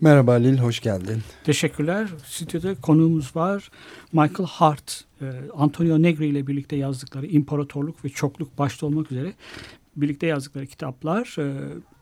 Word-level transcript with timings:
Merhaba 0.00 0.32
Lil, 0.32 0.58
hoş 0.58 0.80
geldin. 0.80 1.22
Teşekkürler. 1.44 2.08
Stüdyoda 2.24 2.74
konuğumuz 2.74 3.36
var. 3.36 3.70
Michael 4.12 4.48
Hart, 4.48 5.04
e, 5.20 5.24
Antonio 5.54 6.02
Negri 6.02 6.26
ile 6.26 6.46
birlikte 6.46 6.76
yazdıkları 6.76 7.26
İmparatorluk 7.26 8.04
ve 8.04 8.08
Çokluk 8.08 8.58
başta 8.58 8.86
olmak 8.86 9.12
üzere 9.12 9.32
birlikte 9.96 10.26
yazdıkları 10.26 10.66
kitaplar 10.66 11.36
e, 11.38 11.54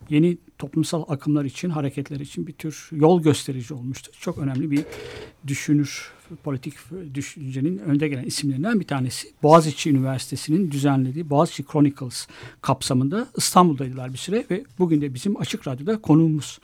yeni 0.09 0.37
toplumsal 0.57 1.03
akımlar 1.07 1.45
için, 1.45 1.69
hareketler 1.69 2.19
için 2.19 2.47
bir 2.47 2.53
tür 2.53 2.89
yol 2.91 3.23
gösterici 3.23 3.73
olmuştur. 3.73 4.13
Çok 4.19 4.37
önemli 4.37 4.71
bir 4.71 4.85
düşünür, 5.47 6.11
politik 6.43 6.73
düşüncenin 7.13 7.77
önde 7.77 8.07
gelen 8.07 8.23
isimlerinden 8.23 8.79
bir 8.79 8.87
tanesi. 8.87 9.27
Boğaziçi 9.43 9.89
Üniversitesi'nin 9.89 10.71
düzenlediği 10.71 11.29
Boğaziçi 11.29 11.65
Chronicles 11.71 12.27
kapsamında 12.61 13.27
İstanbul'daydılar 13.37 14.13
bir 14.13 14.17
süre 14.17 14.45
ve 14.51 14.63
bugün 14.79 15.01
de 15.01 15.13
bizim 15.13 15.41
Açık 15.41 15.67
Radyo'da 15.67 16.01
konuğumuz. 16.01 16.59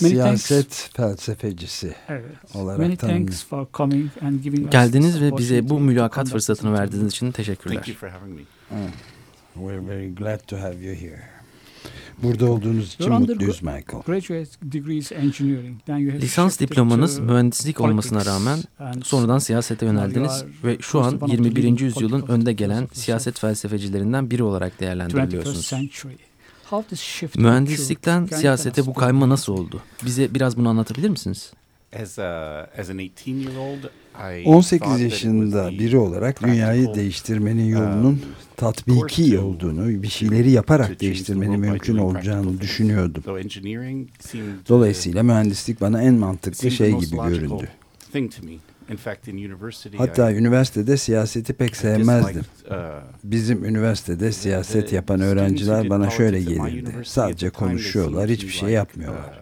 Many 0.00 0.12
Siyaset 0.12 0.68
thanks. 0.68 0.88
felsefecisi 0.92 1.94
evet. 2.08 2.54
olarak 2.54 2.78
Many 2.78 2.96
thanks 2.96 3.44
for 3.44 3.66
coming 3.74 4.10
and 4.22 4.42
giving 4.42 4.70
Geldiniz 4.70 5.20
ve 5.20 5.36
bize 5.36 5.68
bu 5.68 5.80
mülakat 5.80 6.28
fırsatını 6.28 6.72
verdiğiniz 6.72 7.12
için 7.12 7.32
teşekkürler. 7.32 7.74
Thank 7.74 7.88
you 7.88 7.96
for 7.96 8.08
having 8.08 8.36
me. 8.36 8.42
Hmm. 8.68 8.92
We're 9.54 9.88
very 9.88 10.14
glad 10.14 10.38
to 10.46 10.56
have 10.56 10.84
you 10.84 10.94
here. 10.94 11.35
Burada 12.22 12.50
olduğunuz 12.50 12.94
için 12.94 13.12
mutluyuz 13.12 13.62
Michael. 13.62 14.22
Lisans 16.20 16.60
diplomanız 16.60 17.18
mühendislik 17.18 17.80
olmasına 17.80 18.24
rağmen 18.24 18.58
sonradan 19.04 19.38
siyasete 19.38 19.86
yöneldiniz 19.86 20.44
ve 20.64 20.76
şu 20.80 21.00
an 21.00 21.20
21. 21.26 21.80
yüzyılın 21.80 22.24
önde 22.28 22.52
gelen 22.52 22.88
siyaset 22.92 23.38
felsefecilerinden 23.38 24.30
biri 24.30 24.42
olarak 24.42 24.80
değerlendiriliyorsunuz. 24.80 25.72
Mühendislikten 27.36 28.26
siyasete 28.26 28.86
bu 28.86 28.94
kayma 28.94 29.28
nasıl 29.28 29.52
oldu? 29.52 29.82
Bize 30.04 30.34
biraz 30.34 30.56
bunu 30.56 30.68
anlatabilir 30.68 31.08
misiniz? 31.08 31.52
As 32.02 32.18
a, 32.18 32.70
as 32.78 32.90
an 32.90 32.98
18 32.98 33.46
yaşında 34.98 35.70
biri 35.70 35.96
olarak 35.96 36.42
dünyayı 36.42 36.94
değiştirmenin 36.94 37.64
yolunun 37.66 38.12
um, 38.12 38.20
tatbiki 38.56 39.38
olduğunu, 39.38 40.02
bir 40.02 40.08
şeyleri 40.08 40.50
yaparak 40.50 41.00
değiştirmenin 41.00 41.60
mümkün 41.60 41.96
olacağını 41.96 42.60
düşünüyordum. 42.60 43.22
Dolayısıyla 44.68 45.22
mühendislik 45.22 45.80
bana 45.80 46.02
en 46.02 46.14
mantıklı 46.14 46.70
şey 46.70 46.92
gibi 46.92 47.16
göründü. 47.16 47.68
Hatta 49.98 50.32
üniversitede 50.32 50.96
siyaseti 50.96 51.52
pek 51.52 51.76
sevmezdim. 51.76 52.42
Uh, 52.70 52.74
Bizim 53.24 53.64
üniversitede 53.64 54.32
siyaset 54.32 54.92
yapan 54.92 55.20
öğrenciler 55.20 55.90
bana 55.90 56.10
şöyle 56.10 56.42
gelirdi. 56.42 56.94
Sadece 57.04 57.50
konuşuyorlar, 57.50 58.30
hiçbir 58.30 58.48
şey 58.52 58.68
yapmıyorlar. 58.68 59.38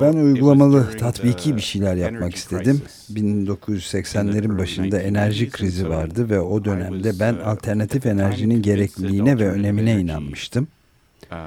Ben 0.00 0.12
uygulamalı, 0.12 0.96
tatbiki 0.98 1.56
bir 1.56 1.60
şeyler 1.60 1.96
yapmak 1.96 2.34
istedim. 2.34 2.82
1980'lerin 3.12 4.58
başında 4.58 5.00
enerji 5.00 5.50
krizi 5.50 5.88
vardı 5.88 6.30
ve 6.30 6.40
o 6.40 6.64
dönemde 6.64 7.20
ben 7.20 7.34
uh, 7.34 7.48
alternatif 7.48 8.06
enerjinin 8.06 8.62
gerekliliğine 8.62 9.38
ve 9.38 9.50
önemine 9.50 10.00
inanmıştım. 10.00 10.68
Um, 11.32 11.38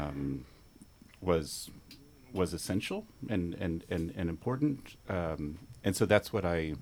um, 5.10 5.58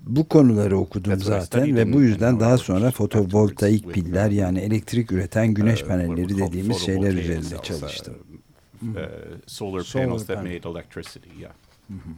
bu 0.06 0.28
konuları 0.28 0.78
okudum 0.78 1.20
zaten 1.20 1.76
ve 1.76 1.92
bu 1.92 2.02
yüzden 2.02 2.40
daha 2.40 2.58
sonra 2.58 2.90
fotovoltaik 2.90 3.92
piller 3.92 4.30
yani 4.30 4.58
elektrik 4.58 5.12
üreten 5.12 5.54
güneş 5.54 5.82
uh, 5.82 5.86
panelleri 5.86 6.38
dediğimiz 6.38 6.78
şeyler 6.78 7.14
üzerinde 7.14 7.62
çalıştım. 7.62 8.14
Mm-hmm. 8.82 8.96
uh, 8.96 9.38
solar, 9.46 9.84
solar 9.84 10.06
panels 10.06 10.26
that 10.26 10.42
made 10.42 10.64
electricity. 10.64 11.30
Yeah. 11.38 11.52
Mm-hmm. 11.92 12.12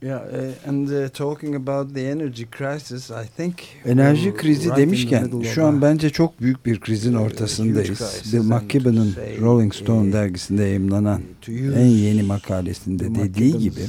Yeah, 0.00 0.16
uh, 0.16 0.68
and 0.68 0.88
uh, 0.88 1.08
talking 1.08 1.56
about 1.56 1.94
the 1.94 2.06
energy 2.06 2.44
crisis, 2.44 3.10
I 3.10 3.26
think 3.36 3.54
enerji 3.84 4.36
krizi 4.36 4.68
right 4.68 4.78
demişken 4.78 5.42
şu 5.54 5.66
an 5.66 5.82
bence 5.82 6.10
çok 6.10 6.40
büyük 6.40 6.66
bir 6.66 6.80
krizin 6.80 7.14
ortasındayız. 7.14 8.32
Bill 8.32 8.42
McKibben'ın 8.42 9.14
Rolling 9.40 9.74
Stone 9.74 10.12
dergisinde 10.12 10.62
yayımlanan 10.62 11.22
en 11.48 11.86
yeni 11.86 12.22
makalesinde 12.22 13.14
dediği 13.14 13.58
gibi 13.58 13.80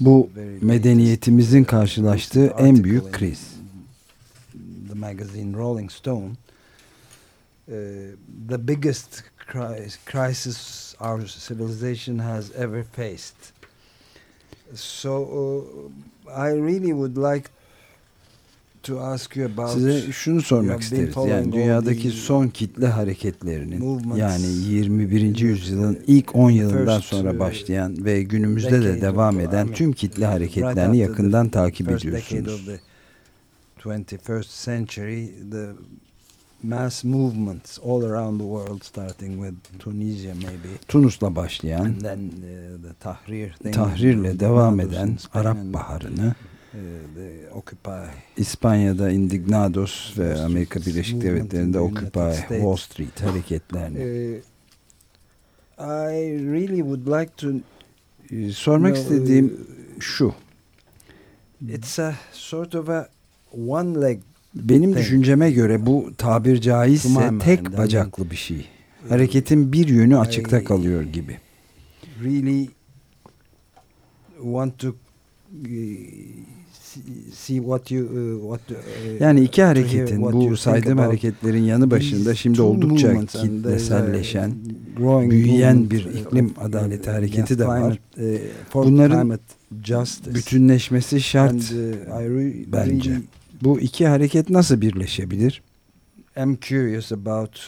bu 0.00 0.30
medeniyetimizin 0.60 1.64
karşılaştığı 1.64 2.46
en 2.46 2.84
büyük 2.84 3.12
kriz. 3.12 3.40
The 4.88 4.94
magazine 4.94 5.58
Rolling 5.58 5.90
Stone 5.90 6.30
Uh, 6.30 6.53
the 7.66 8.58
biggest 8.58 9.22
crisis 10.06 10.94
our 11.00 11.26
civilization 11.26 12.18
has 12.18 12.52
ever 12.56 12.82
faced. 12.82 13.52
So 14.74 15.90
uh, 16.28 16.30
I 16.30 16.50
really 16.50 16.92
would 16.92 17.16
like 17.16 17.50
to 18.82 19.00
ask 19.00 19.36
you 19.36 19.46
about 19.46 19.70
Size 19.70 20.12
şunu 20.12 20.42
sormak 20.42 20.80
isteriz. 20.80 21.14
Yani 21.28 21.52
dünyadaki 21.52 22.10
son 22.10 22.48
kitle 22.48 22.86
hareketlerinin 22.86 24.02
yani 24.16 24.46
21. 24.46 25.38
yüzyılın 25.38 25.98
ilk 26.06 26.34
10 26.36 26.50
yılından 26.50 27.00
sonra 27.00 27.34
uh, 27.34 27.38
başlayan 27.38 28.04
ve 28.04 28.22
günümüzde 28.22 28.82
de 28.82 29.00
devam 29.00 29.40
eden 29.40 29.68
tüm 29.68 29.92
kitle 29.92 30.26
hareketlerini 30.26 30.98
yakından 30.98 31.48
takip 31.48 31.90
ediyorsunuz. 31.90 32.68
21st 33.84 34.64
century 34.64 35.26
the 35.50 35.68
mass 36.62 37.04
movements 37.04 37.78
all 37.78 38.04
around 38.04 38.38
the 38.38 38.46
world 38.46 38.82
starting 38.84 39.34
with 39.34 39.78
Tunisia 39.78 40.34
maybe. 40.34 40.68
Tunus'la 40.88 41.36
başlayan 41.36 41.84
And 41.84 42.00
then, 42.00 42.18
uh, 42.18 42.82
the 42.82 42.94
tahrir 43.00 43.54
tahrirle 43.72 44.40
devam 44.40 44.80
eden 44.80 45.18
Arap 45.34 45.56
Baharı'nı 45.56 46.34
uh, 46.74 47.56
Occupy. 47.56 47.90
İspanya'da 48.36 49.10
Indignados 49.10 50.18
ve 50.18 50.40
Amerika 50.40 50.80
Birleşik 50.80 51.20
Devletleri'nde 51.22 51.80
Occupy 51.80 52.30
Wall 52.48 52.76
Street 52.76 53.22
hareketlerini. 53.22 53.98
Uh, 53.98 54.54
I 55.78 56.38
really 56.52 56.82
would 56.82 57.06
like 57.06 57.32
to 57.36 57.48
sormak 58.52 58.96
istediğim 58.96 59.46
uh, 59.46 60.00
şu. 60.00 60.34
It's 61.68 61.98
a 61.98 62.14
sort 62.32 62.74
of 62.74 62.88
a 62.88 63.08
one 63.52 64.00
leg 64.00 64.20
benim 64.54 64.92
Tek. 64.92 65.02
düşünceme 65.02 65.50
göre 65.50 65.86
bu 65.86 66.10
tabir 66.18 66.60
caizse 66.60 67.30
tek 67.40 67.78
bacaklı 67.78 68.30
bir 68.30 68.36
şey. 68.36 68.66
Hareketin 69.08 69.72
bir 69.72 69.88
yönü 69.88 70.18
açıkta 70.18 70.64
kalıyor 70.64 71.02
gibi. 71.02 71.38
Really 72.24 72.68
want 74.42 74.78
to 74.78 74.88
uh, 74.88 74.94
see 77.32 77.56
what 77.56 77.90
you 77.90 78.06
uh, 78.06 78.40
what 78.40 78.60
uh, 78.70 79.20
yani 79.20 79.40
iki 79.40 79.62
hareketin 79.62 80.22
bu 80.22 80.56
saydığım 80.56 80.98
hareketlerin 80.98 81.62
yanı 81.62 81.90
başında 81.90 82.34
şimdi 82.34 82.62
oldukça 82.62 83.26
kitleselleşen, 83.26 84.52
büyüyen 85.30 85.90
bir 85.90 86.04
iklim 86.04 86.54
adaleti 86.60 87.10
hareketi 87.10 87.58
de 87.58 87.66
var. 87.66 87.98
Bunların 88.74 89.38
bütünleşmesi 90.34 91.20
şart 91.20 91.72
bence. 92.72 93.20
Bu 93.62 93.80
iki 93.80 94.06
hareket 94.06 94.50
nasıl 94.50 94.80
birleşebilir? 94.80 95.62
I'm 96.36 96.56
curious 96.60 97.12
about 97.12 97.60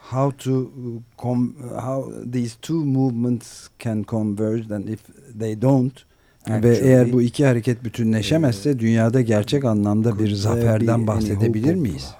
how 0.00 0.36
to 0.36 0.72
com 1.18 1.54
how 1.60 2.30
these 2.32 2.56
two 2.62 2.84
movements 2.84 3.68
can 3.78 4.04
converge 4.08 4.74
and 4.74 4.88
if 4.88 5.00
they 5.40 5.62
don't 5.62 6.04
Actually, 6.46 6.62
Ve 6.62 6.76
eğer 6.76 7.12
bu 7.12 7.22
iki 7.22 7.46
hareket 7.46 7.84
bütünleşemezse 7.84 8.72
uh, 8.72 8.78
dünyada 8.78 9.20
gerçek 9.20 9.64
anlamda 9.64 10.18
bir 10.18 10.30
zaferden 10.34 11.06
bahsedebilir 11.06 11.74
miyiz? 11.74 12.14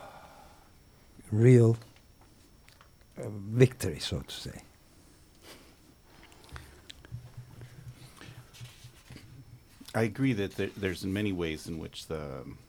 Real 1.32 1.70
uh, 1.70 1.76
victory 3.58 4.00
so 4.00 4.22
to 4.22 4.32
say. 4.32 4.52
I 9.94 10.08
agree 10.08 10.36
that 10.36 10.56
there, 10.56 10.70
there's 10.80 11.04
many 11.04 11.30
ways 11.30 11.66
in 11.66 11.74
which 11.74 12.06
the 12.06 12.44
the 12.48 12.61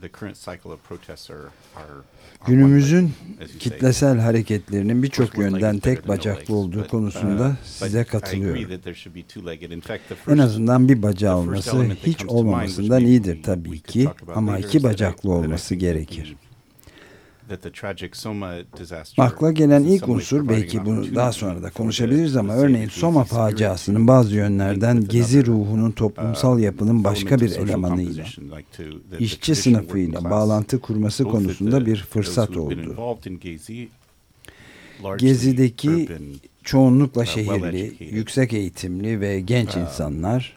the 0.00 0.08
current 0.08 0.36
cycle 0.36 0.70
of 0.72 0.88
protests 0.88 1.30
are 1.30 1.48
are 1.76 2.04
Günümüzün 2.46 3.12
kitlesel 3.58 4.18
hareketlerinin 4.18 5.02
birçok 5.02 5.38
yönden 5.38 5.78
tek 5.78 6.08
bacaklı 6.08 6.54
olduğu 6.54 6.88
konusunda 6.88 7.48
uh, 7.48 7.64
size 7.64 8.04
katılıyorum. 8.04 8.80
En 10.28 10.38
azından 10.38 10.88
bir 10.88 11.02
bacağı 11.02 11.36
olması 11.36 11.82
hiç 11.82 12.24
olmamasından 12.24 13.04
iyidir 13.04 13.42
tabii 13.42 13.80
ki 13.80 14.08
ama 14.34 14.58
iki 14.58 14.82
bacaklı 14.82 15.32
olması 15.32 15.74
gerekir. 15.74 16.36
Akla 19.18 19.52
gelen 19.52 19.82
ilk 19.82 20.08
unsur 20.08 20.48
belki 20.48 20.84
bunu 20.84 21.14
daha 21.14 21.32
sonra 21.32 21.62
da 21.62 21.70
konuşabiliriz 21.70 22.36
ama 22.36 22.54
örneğin 22.54 22.88
Soma 22.88 23.24
faciasının 23.24 24.08
bazı 24.08 24.34
yönlerden 24.34 25.04
gezi 25.04 25.46
ruhunun 25.46 25.90
toplumsal 25.90 26.58
yapının 26.58 27.04
başka 27.04 27.40
bir 27.40 27.50
elemanıyla, 27.56 28.24
işçi 29.18 29.54
sınıfıyla 29.54 30.24
bağlantı 30.30 30.80
kurması 30.80 31.24
konusunda 31.24 31.86
bir 31.86 31.96
fırsat 31.96 32.56
oldu. 32.56 32.96
Gezideki 35.18 36.08
çoğunlukla 36.64 37.24
şehirli, 37.24 37.92
yüksek 38.00 38.52
eğitimli 38.52 39.20
ve 39.20 39.40
genç 39.40 39.76
insanlar 39.76 40.56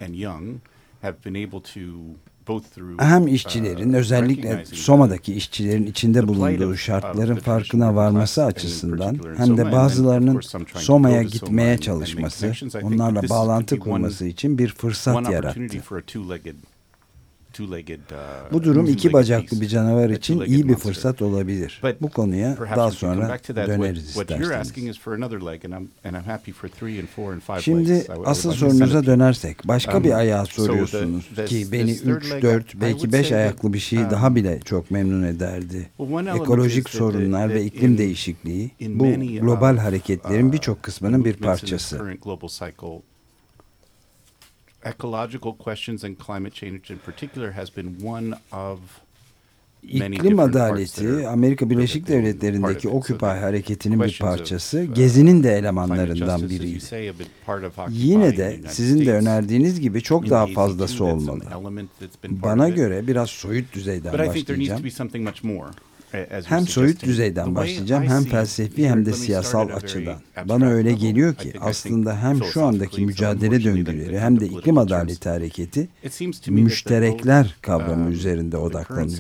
hem 2.98 3.28
işçilerin 3.28 3.94
özellikle 3.94 4.66
Soma'daki 4.66 5.34
işçilerin 5.34 5.86
içinde 5.86 6.28
bulunduğu 6.28 6.78
şartların 6.78 7.36
farkına 7.36 7.96
varması 7.96 8.46
açısından 8.46 9.18
hem 9.38 9.58
de 9.58 9.72
bazılarının 9.72 10.42
Soma'ya 10.76 11.24
gitmeye 11.24 11.78
çalışması, 11.78 12.52
onlarla 12.84 13.30
bağlantı 13.30 13.80
kurması 13.80 14.26
için 14.26 14.58
bir 14.58 14.70
fırsat 14.74 15.30
yarattı. 15.30 15.84
Uh, 18.12 18.54
Bu 18.54 18.64
durum 18.64 18.86
iki 18.86 19.14
bacaklı 19.14 19.62
bir 19.62 19.68
canavar 19.68 20.10
için 20.10 20.42
iyi 20.42 20.68
bir 20.68 20.76
fırsat 20.76 21.22
olabilir. 21.22 21.82
Bu 22.02 22.10
konuya 22.10 22.58
daha 22.76 22.92
sonra 22.92 23.40
döneriz 23.48 24.10
isterseniz. 24.10 24.74
Şimdi 27.62 28.08
asıl 28.26 28.52
sorunuza 28.52 29.06
dönersek 29.06 29.68
başka 29.68 30.04
bir 30.04 30.10
um, 30.10 30.16
ayağa 30.16 30.46
soruyorsunuz 30.46 31.30
ki 31.46 31.68
beni 31.72 31.92
3, 31.92 32.32
4 32.42 32.82
belki 32.82 33.14
5 33.14 33.32
ayaklı 33.32 33.74
bir 33.74 33.80
şey 33.80 34.00
daha 34.00 34.28
um, 34.28 34.36
bile 34.36 34.60
çok 34.60 34.92
memnun 34.92 35.24
ederdi. 35.24 35.90
Ekolojik 36.36 36.90
sorunlar 36.90 37.50
ve 37.50 37.64
iklim 37.66 37.98
değişikliği 37.98 38.72
bu 38.82 39.06
global 39.42 39.78
hareketlerin 39.78 40.50
uh, 40.50 40.54
birçok 40.54 40.84
kısmının 40.84 41.26
bir 41.26 41.34
parçası 41.34 42.18
ecological 44.90 45.58
questions 45.58 46.04
and 46.04 46.16
climate 46.26 46.56
change 46.56 46.94
in 46.94 46.98
particular 46.98 47.52
has 47.52 47.78
been 47.78 47.98
one 48.04 48.36
of 48.52 48.80
İklim 49.84 50.40
adaleti 50.40 51.28
Amerika 51.28 51.70
Birleşik 51.70 52.08
Devletleri'ndeki 52.08 52.90
Occupy 52.90 53.26
hareketinin 53.26 54.00
bir 54.00 54.20
parçası, 54.20 54.88
uh, 54.90 54.96
Gezi'nin 54.96 55.44
de 55.44 55.54
elemanlarından 55.58 56.50
biriydi. 56.50 56.80
Yine 57.90 58.38
de 58.38 58.60
sizin 58.68 59.06
de 59.06 59.14
önerdiğiniz 59.14 59.80
gibi 59.80 60.02
çok 60.02 60.30
daha 60.30 60.48
fazlası 60.48 61.06
olmalı. 61.06 61.44
Bana 62.30 62.70
göre 62.70 63.08
biraz 63.08 63.30
soyut 63.30 63.74
düzeyden 63.74 64.14
başlayacağım. 64.14 64.84
Hem 66.46 66.68
soyut 66.68 67.04
düzeyden 67.04 67.56
başlayacağım 67.56 68.04
hem 68.04 68.24
felsefi 68.24 68.90
hem 68.90 69.06
de 69.06 69.14
siyasal 69.14 69.70
açıdan. 69.70 70.22
Bana 70.46 70.70
öyle 70.70 70.94
geliyor 70.94 71.36
ki 71.36 71.54
aslında 71.60 72.22
hem 72.22 72.44
şu 72.44 72.66
andaki 72.66 73.06
mücadele 73.06 73.64
döngüleri 73.64 74.20
hem 74.20 74.40
de 74.40 74.46
iklim 74.46 74.78
adaleti 74.78 75.30
hareketi 75.30 75.90
müşterekler 76.48 77.56
kavramı 77.62 78.06
um, 78.06 78.12
üzerinde 78.12 78.58
odaklanıyor. 78.58 79.18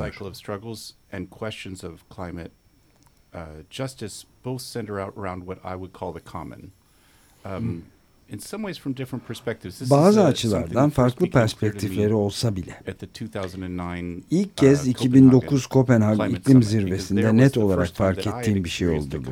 Bazı 9.89 10.23
açılardan 10.23 10.89
farklı 10.89 11.29
perspektifleri 11.29 12.13
olsa 12.13 12.55
bile 12.55 12.81
ilk 14.29 14.47
uh, 14.49 14.55
kez 14.55 14.87
2009 14.87 15.67
Kopenhag 15.67 16.31
İklim 16.31 16.63
Zirvesi'nde 16.63 17.37
net 17.37 17.57
olarak 17.57 17.89
fark 17.89 18.27
ettiğim 18.27 18.63
bir 18.63 18.69
şey 18.69 18.87
oldu 18.89 19.23
bu. 19.27 19.31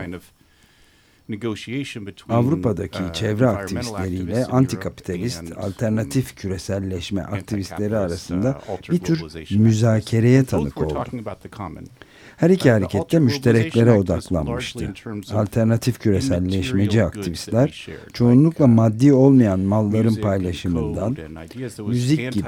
Avrupa'daki 2.30 3.04
uh, 3.04 3.14
çevre 3.14 3.48
aktivistleriyle 3.48 4.46
antikapitalist, 4.46 5.58
alternatif 5.58 6.36
küreselleşme 6.36 7.22
aktivistleri 7.22 7.98
arasında 7.98 8.62
uh, 8.70 8.92
bir 8.92 9.00
tür 9.00 9.24
müzakereye 9.60 10.44
tanık 10.46 10.78
oldum. 10.78 11.26
Her 12.38 12.50
iki 12.50 12.72
harekette 12.72 13.20
müştereklere 13.20 13.92
odaklanmıştı. 13.92 14.94
Alternatif 15.34 16.00
küreselleşmeci 16.00 17.04
aktivistler 17.04 17.88
çoğunlukla 18.14 18.68
maddi 18.68 19.14
olmayan 19.14 19.60
malların 19.60 20.16
paylaşımından, 20.16 21.18
müzik 21.88 22.32
gibi, 22.34 22.44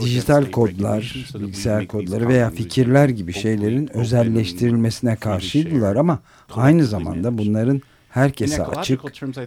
dijital 0.00 0.50
kodlar, 0.50 1.26
bilgisayar 1.34 1.86
kodları 1.86 2.28
veya 2.28 2.50
fikirler 2.50 3.08
gibi 3.08 3.32
şeylerin 3.32 3.96
özelleştirilmesine 3.96 5.16
karşıydılar 5.16 5.96
ama 5.96 6.18
aynı 6.54 6.84
zamanda 6.84 7.38
bunların 7.38 7.82
herkese 8.10 8.64
açık, 8.64 9.00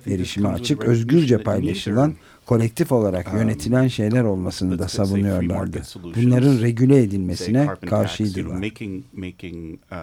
erişime 0.08 0.50
açık, 0.50 0.84
özgürce 0.84 1.44
paylaşılan, 1.44 2.14
kolektif 2.46 2.92
olarak 2.92 3.34
um, 3.34 3.38
yönetilen 3.38 3.88
şeyler 3.88 4.24
olmasını 4.24 4.80
da 4.80 4.88
savunuyorlardı. 4.88 5.82
Bunların 6.16 6.62
regüle 6.62 7.04
edilmesine 7.04 7.68
karşıydılar. 7.90 8.64
Uh, 9.92 9.98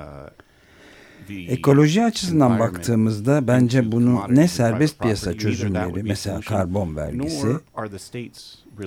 Ekoloji 1.48 2.04
açısından 2.04 2.58
baktığımızda 2.58 3.46
bence 3.46 3.92
bunu 3.92 4.22
ne 4.28 4.48
serbest 4.48 4.98
piyasa 4.98 5.38
çözümleri 5.38 6.02
mesela 6.02 6.40
karbon 6.40 6.96
vergisi 6.96 7.46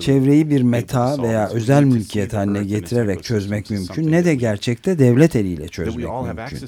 çevreyi 0.00 0.50
bir 0.50 0.62
meta 0.62 1.22
veya 1.22 1.48
özel 1.48 1.84
mülkiyet 1.84 2.32
haline 2.32 2.64
getirerek 2.64 3.24
çözmek 3.24 3.70
mümkün 3.70 4.12
ne 4.12 4.24
de 4.24 4.34
gerçekte 4.34 4.98
devlet 4.98 5.36
eliyle 5.36 5.68
çözmek 5.68 6.08
mümkün. 6.08 6.58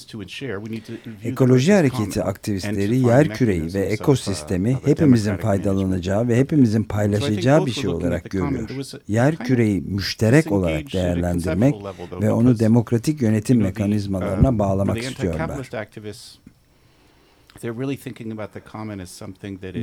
Ekoloji 1.25 1.73
hareketi 1.73 2.23
aktivistleri 2.23 2.97
yer 2.97 3.35
küreyi 3.35 3.75
ve 3.75 3.87
uh, 3.87 3.93
ekosistemi 3.93 4.79
hepimizin 4.85 5.37
faydalanacağı 5.37 6.29
ve 6.29 6.37
hepimizin 6.37 6.83
paylaşacağı 6.83 7.67
bir 7.67 7.71
şey 7.71 7.91
olarak 7.91 8.31
görüyor. 8.31 8.69
Yer 9.09 9.37
küreyi 9.37 9.81
müşterek 9.81 10.53
olarak 10.53 10.93
değerlendirmek 10.93 11.75
ve 12.23 12.33
onu 12.33 12.59
demokratik 12.59 13.23
yönetim 13.23 13.63
mekanizmalarına 13.63 14.49
um, 14.49 14.59
bağlamak 14.59 14.99
istiyorlar. 14.99 15.71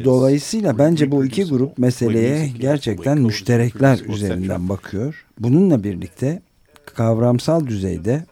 Dolayısıyla 0.05 0.77
bence 0.77 1.11
bu 1.11 1.25
iki 1.25 1.43
grup 1.43 1.77
meseleye 1.77 2.47
gerçekten 2.47 3.21
müşterekler 3.21 3.99
üzerinden 3.99 4.69
bakıyor. 4.69 5.25
Bununla 5.39 5.83
birlikte 5.83 6.41
kavramsal 6.85 7.67
düzeyde 7.67 8.25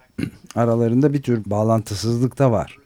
aralarında 0.55 1.13
bir 1.13 1.21
tür 1.21 1.41
bağlantısızlık 1.45 2.39
da 2.39 2.51
var. 2.51 2.77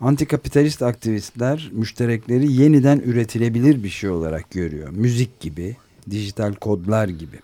Antikapitalist 0.00 0.82
aktivistler 0.82 1.70
müşterekleri 1.72 2.52
yeniden 2.52 2.98
üretilebilir 2.98 3.84
bir 3.84 3.88
şey 3.88 4.10
olarak 4.10 4.50
görüyor. 4.50 4.88
Müzik 4.90 5.40
gibi, 5.40 5.76
dijital 6.10 6.54
kodlar 6.54 7.08
gibi. 7.08 7.36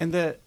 And 0.00 0.12
the 0.12 0.36
Um, 0.36 0.39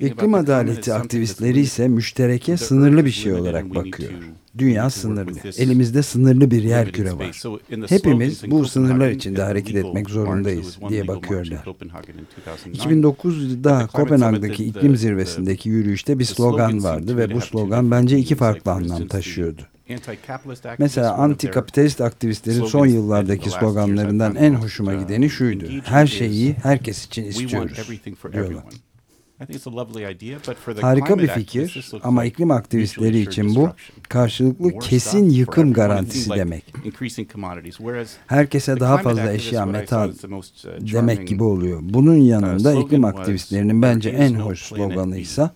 İklim 0.00 0.34
adaleti 0.34 0.92
aktivistleri 0.94 1.60
ise 1.60 1.88
müştereke 1.88 2.56
sınırlı 2.56 3.04
bir 3.04 3.10
şey 3.10 3.32
olarak 3.32 3.74
bakıyor. 3.74 4.12
Dünya 4.58 4.90
sınırlı. 4.90 5.38
Elimizde 5.58 6.02
sınırlı 6.02 6.50
bir 6.50 6.62
yer 6.62 6.92
küre 6.92 7.12
var. 7.18 7.42
Hepimiz 7.88 8.50
bu 8.50 8.64
sınırlar 8.68 9.10
içinde 9.10 9.42
hareket 9.42 9.76
etmek 9.76 10.10
zorundayız 10.10 10.78
diye 10.88 11.08
bakıyorlar. 11.08 11.64
2009'da 12.72 13.86
Kopenhag'daki 13.92 14.64
iklim 14.64 14.96
zirvesindeki 14.96 15.68
yürüyüşte 15.68 16.18
bir 16.18 16.24
slogan 16.24 16.84
vardı 16.84 17.16
ve 17.16 17.34
bu 17.34 17.40
slogan 17.40 17.90
bence 17.90 18.18
iki 18.18 18.34
farklı 18.34 18.70
anlam 18.72 19.06
taşıyordu. 19.06 19.62
Mesela 20.78 21.14
anti-kapitalist 21.14 22.00
aktivistlerin 22.00 22.64
son 22.64 22.86
yıllardaki 22.86 23.50
sloganlarından 23.50 24.34
en 24.34 24.54
hoşuma 24.54 24.94
gideni 24.94 25.30
şuydu. 25.30 25.64
Her 25.84 26.06
şeyi 26.06 26.54
herkes 26.54 27.06
için 27.06 27.24
istiyoruz 27.24 27.78
diyorlar. 28.32 28.64
Harika 30.80 31.18
bir 31.18 31.28
fikir 31.28 31.90
ama 32.02 32.24
iklim 32.24 32.50
aktivistleri 32.50 33.20
için 33.20 33.54
bu 33.54 33.70
karşılıklı 34.08 34.78
kesin 34.78 35.30
yıkım 35.30 35.72
garantisi 35.72 36.30
demek. 36.30 36.64
Herkese 38.26 38.80
daha 38.80 38.98
fazla 38.98 39.32
eşya 39.32 39.66
metal 39.66 40.12
demek 40.92 41.28
gibi 41.28 41.42
oluyor. 41.42 41.80
Bunun 41.82 42.16
yanında 42.16 42.74
iklim 42.74 43.04
aktivistlerinin 43.04 43.82
bence 43.82 44.10
en 44.10 44.34
hoş 44.34 44.62
sloganı 44.62 45.18
ise 45.18 45.50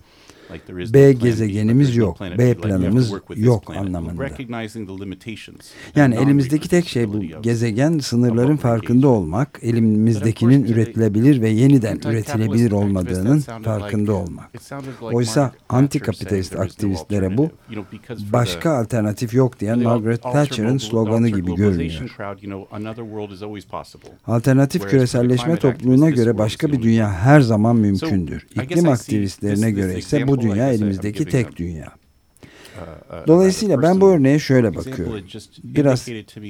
B 0.95 1.12
gezegenimiz 1.12 1.97
yok, 1.97 2.21
B 2.21 2.54
planımız 2.54 3.12
yok 3.37 3.76
anlamında. 3.76 4.28
Yani 5.97 6.14
elimizdeki 6.14 6.69
tek 6.69 6.88
şey 6.88 7.09
bu 7.09 7.21
gezegen 7.21 7.99
sınırların 7.99 8.57
farkında 8.57 9.09
olmak, 9.09 9.59
elimizdekinin 9.62 10.64
üretilebilir 10.64 11.42
ve 11.42 11.49
yeniden 11.49 11.97
üretilebilir 11.97 12.73
olmadığının 12.73 13.40
farkında 13.40 14.12
olmak. 14.12 14.50
Oysa 15.00 15.52
antikapitalist 15.69 16.57
aktivistlere 16.57 17.37
bu 17.37 17.50
başka 18.33 18.71
alternatif 18.71 19.35
yok 19.35 19.61
diyen 19.61 19.78
Margaret 19.78 20.23
Thatcher'ın 20.23 20.78
sloganı 20.78 21.28
gibi 21.28 21.54
görünüyor. 21.54 22.02
Alternatif 24.26 24.88
küreselleşme 24.88 25.57
topluluğuna 25.57 26.11
göre 26.11 26.38
başka 26.38 26.73
bir 26.73 26.83
dünya 26.83 27.12
her 27.12 27.40
zaman 27.40 27.76
mümkündür. 27.76 28.47
İklim 28.62 28.88
aktivistlerine 28.88 29.71
göre 29.71 29.99
ise 29.99 30.28
bu 30.28 30.40
dünya 30.41 30.73
elimizdeki 30.73 31.25
tek 31.25 31.57
dünya. 31.57 31.93
Uh, 32.77 32.83
uh, 32.83 33.27
Dolayısıyla 33.27 33.83
ben 33.83 34.01
bu 34.01 34.11
örneğe 34.11 34.39
şöyle 34.39 34.75
bakıyorum. 34.75 35.25
Biraz 35.65 36.09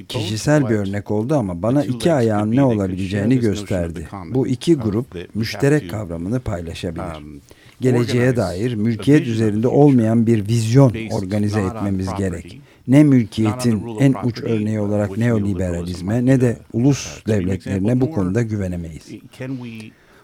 kişisel 0.08 0.68
bir 0.68 0.74
örnek 0.74 1.10
oldu 1.10 1.34
ama 1.34 1.62
bana 1.62 1.84
iki 1.84 2.12
ayağın 2.12 2.56
ne 2.56 2.62
olabileceğini 2.62 3.38
gösterdi. 3.38 4.08
Bu 4.30 4.46
iki 4.46 4.74
grup 4.74 5.34
müşterek 5.34 5.90
kavramını 5.90 6.40
paylaşabilir. 6.40 7.16
Um, 7.16 7.40
Geleceğe 7.80 8.36
dair 8.36 8.74
mülkiyet 8.74 9.26
üzerinde 9.26 9.68
olmayan 9.68 10.26
bir 10.26 10.48
vizyon 10.48 10.94
organize 11.10 11.60
etmemiz 11.60 12.08
gerek. 12.18 12.60
Ne 12.88 13.04
mülkiyetin 13.04 13.82
en 14.00 14.14
uç 14.24 14.42
örneği 14.42 14.80
olarak 14.80 15.18
neoliberalizme 15.18 16.26
ne 16.26 16.40
de 16.40 16.56
ulus 16.72 17.26
devletlerine 17.26 18.00
bu 18.00 18.10
konuda 18.10 18.42
güvenemeyiz. 18.42 19.08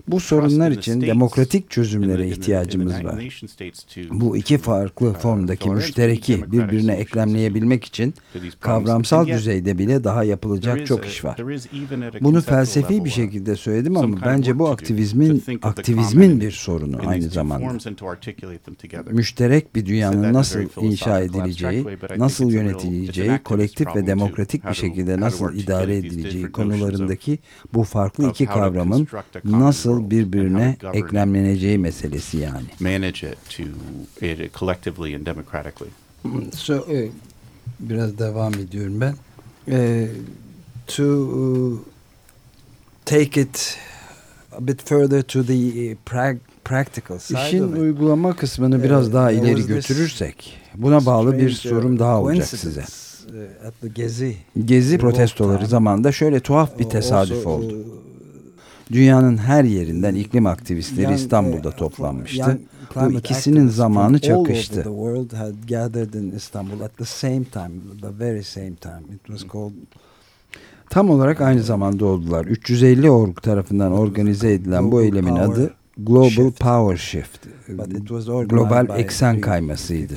Bu 0.08 0.20
sorunlar 0.20 0.70
için 0.70 1.00
demokratik 1.00 1.70
çözümlere 1.70 2.28
ihtiyacımız 2.28 3.04
var. 3.04 3.40
Bu 4.10 4.36
iki 4.36 4.58
farklı 4.58 5.10
uh, 5.10 5.14
formdaki 5.14 5.70
müştereki 5.70 6.52
birbirine 6.52 6.94
eklemleyebilmek 6.94 7.84
için 7.84 8.14
kavramsal 8.60 9.26
düzeyde 9.26 9.78
bile 9.78 10.04
daha 10.04 10.24
yapılacak 10.24 10.86
çok 10.86 11.06
iş 11.06 11.24
var. 11.24 11.36
Bunu 12.20 12.40
felsefi 12.40 13.04
bir 13.04 13.10
şekilde 13.10 13.56
söyledim 13.56 13.96
ama 13.96 14.16
bence 14.24 14.58
bu 14.58 14.68
aktivizmin 14.68 15.42
aktivizmin 15.62 16.40
bir 16.40 16.50
sorunu 16.50 16.96
aynı 17.06 17.28
zamanda. 17.28 17.72
Müşterek 19.10 19.74
bir 19.74 19.86
dünyanın 19.86 20.32
nasıl 20.32 20.60
inşa 20.80 21.20
edileceği, 21.20 21.86
nasıl 22.16 22.50
yönetileceği, 22.50 23.38
kolektif 23.44 23.96
ve 23.96 24.06
demokratik 24.06 24.68
bir 24.68 24.74
şekilde 24.74 25.20
nasıl 25.20 25.54
idare 25.54 25.96
edileceği 25.96 26.52
konularındaki 26.52 27.38
bu 27.74 27.84
farklı 27.84 28.30
iki 28.30 28.46
kavramın 28.46 29.08
nasıl 29.44 29.95
nasıl 29.96 30.10
birbirine 30.10 30.76
eklemleneceği 30.92 31.78
meselesi 31.78 32.38
yani. 32.38 32.66
Manage 32.80 33.08
it 33.08 33.38
to 33.56 33.62
it 34.26 34.54
collectively 34.54 35.16
and 35.16 35.26
democratically. 35.26 35.90
So, 36.54 36.74
e, 36.74 37.08
biraz 37.80 38.18
devam 38.18 38.54
ediyorum 38.54 39.00
ben. 39.00 39.14
E, 39.68 40.08
to 40.86 41.04
uh, 41.04 41.78
take 43.04 43.40
it 43.40 43.78
a 44.52 44.66
bit 44.66 44.88
further 44.88 45.22
to 45.22 45.44
the 45.44 45.54
e, 45.54 45.96
prag 46.06 46.36
practical 46.64 47.18
side 47.18 47.38
İşin 47.46 47.72
uygulama 47.72 48.36
kısmını 48.36 48.82
biraz 48.82 49.12
daha 49.12 49.32
ileri 49.32 49.66
götürürsek 49.66 50.58
buna 50.74 51.06
bağlı 51.06 51.38
bir 51.38 51.50
sorum 51.50 51.98
daha 51.98 52.20
olacak 52.20 52.46
size. 52.46 52.84
Gezi, 53.94 54.36
Gezi 54.64 54.98
protestoları 54.98 55.66
zamanında 55.66 56.12
şöyle 56.12 56.40
tuhaf 56.40 56.78
bir 56.78 56.84
tesadüf 56.84 57.46
oldu. 57.46 57.84
Dünyanın 58.92 59.36
her 59.36 59.64
yerinden 59.64 60.14
iklim 60.14 60.46
aktivistleri 60.46 61.14
İstanbul'da 61.14 61.70
toplanmıştı. 61.70 62.58
Bu 62.94 63.12
ikisinin 63.12 63.68
zamanı 63.68 64.18
çakıştı. 64.18 64.84
Tam 70.90 71.10
olarak 71.10 71.40
aynı 71.40 71.62
zamanda 71.62 72.06
oldular. 72.06 72.44
350 72.44 73.10
org 73.10 73.42
tarafından 73.42 73.92
organize 73.92 74.52
edilen 74.52 74.92
bu 74.92 75.02
eylemin 75.02 75.36
adı 75.36 75.74
Global 75.98 76.50
Power 76.50 76.96
Shift. 76.96 77.46
Global 78.48 78.98
eksen 78.98 79.40
kaymasıydı 79.40 80.14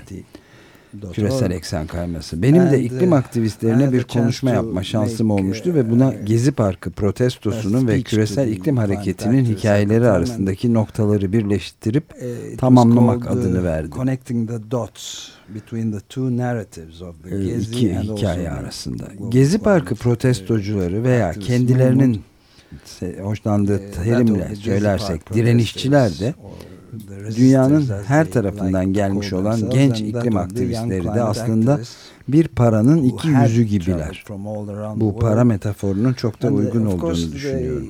küresel 1.14 1.52
eksen 1.52 1.88
kayması. 1.88 2.42
Benim 2.42 2.72
de 2.72 2.82
iklim 2.82 3.14
aktivistlerine 3.14 3.92
bir 3.92 4.04
konuşma 4.04 4.52
yapma 4.52 4.84
şansım 4.84 5.32
olmuştu 5.32 5.74
ve 5.74 5.92
buna 5.92 6.08
uh, 6.08 6.26
Gezi 6.26 6.52
Parkı 6.52 6.92
protestosunun 6.92 7.88
ve 7.88 8.02
küresel 8.02 8.48
iklim 8.48 8.78
hareketinin 8.78 9.46
hikayeleri 9.46 10.08
arasındaki 10.08 10.74
noktaları 10.74 11.34
birleştirip 11.34 12.04
tamamlamak 12.58 13.32
adını 13.32 13.64
verdim. 13.64 13.92
Connecting 13.92 14.50
the 14.50 14.72
dots 14.72 15.30
between 15.56 15.92
the 15.92 16.00
two 16.00 16.38
narratives 16.38 17.02
of 17.02 17.24
the 17.24 17.30
Gezi 17.30 17.72
İki 17.72 18.00
hikaye 18.00 18.52
arasında. 18.52 19.04
Gezi 19.30 19.60
Parkı 19.60 19.96
protestocuları 19.96 21.04
veya 21.04 21.32
kendilerinin 21.32 22.22
hoşlandığı 23.22 23.92
terimle 23.92 24.56
söylersek 24.56 25.34
direnişçiler 25.34 26.20
de 26.20 26.34
dünyanın 27.36 27.90
her 28.06 28.32
tarafından 28.32 28.94
gelmiş 28.94 29.34
olan 29.34 29.70
genç 29.70 30.02
iklim 30.02 30.38
aktivistleri 30.38 31.04
de 31.04 31.22
aslında 31.24 31.80
bir 32.28 32.48
paranın 32.48 33.04
iki 33.04 33.28
yüzü 33.28 33.64
gibiler. 33.64 34.26
Bu 34.96 35.20
para 35.20 35.44
metaforunun 35.44 36.14
çok 36.14 36.42
da 36.42 36.48
uygun 36.48 36.86
olduğunu 36.86 37.32
düşünüyorum. 37.32 37.90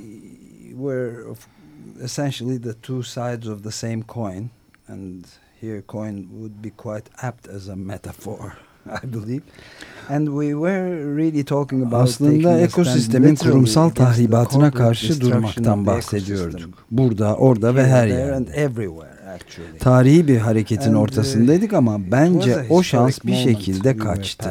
essentially 2.01 2.57
the 2.57 2.73
two 2.73 3.03
sides 3.03 3.47
of 3.47 3.61
the 3.63 3.71
same 3.71 4.03
coin 4.07 4.49
and 4.87 5.25
here 5.61 5.81
coin 5.81 6.29
would 6.31 6.61
be 6.61 6.69
quite 6.69 7.09
apt 7.21 7.47
as 7.47 7.67
a 7.67 7.75
metaphor. 7.75 8.53
I 9.03 9.13
believe. 9.13 9.41
And 10.09 10.27
we 10.27 10.55
were 10.55 11.15
really 11.15 11.43
talking 11.43 11.83
about 11.83 12.01
Aslında 12.01 12.59
ekosistemin 12.59 13.35
kurumsal 13.35 13.89
tahribatına 13.89 14.71
karşı 14.71 15.21
durmaktan 15.21 15.85
bahsediyorduk. 15.85 16.69
Burada, 16.91 17.35
orada 17.35 17.75
ve 17.75 17.87
her 17.87 18.07
yerde. 18.07 18.69
Tarihi 19.79 20.27
bir 20.27 20.37
hareketin 20.37 20.93
uh, 20.93 20.99
ortasındaydık 20.99 21.73
ama 21.73 22.11
bence 22.11 22.65
o 22.69 22.83
şans 22.83 23.19
bir 23.25 23.35
şekilde 23.35 23.97
kaçtı. 23.97 24.49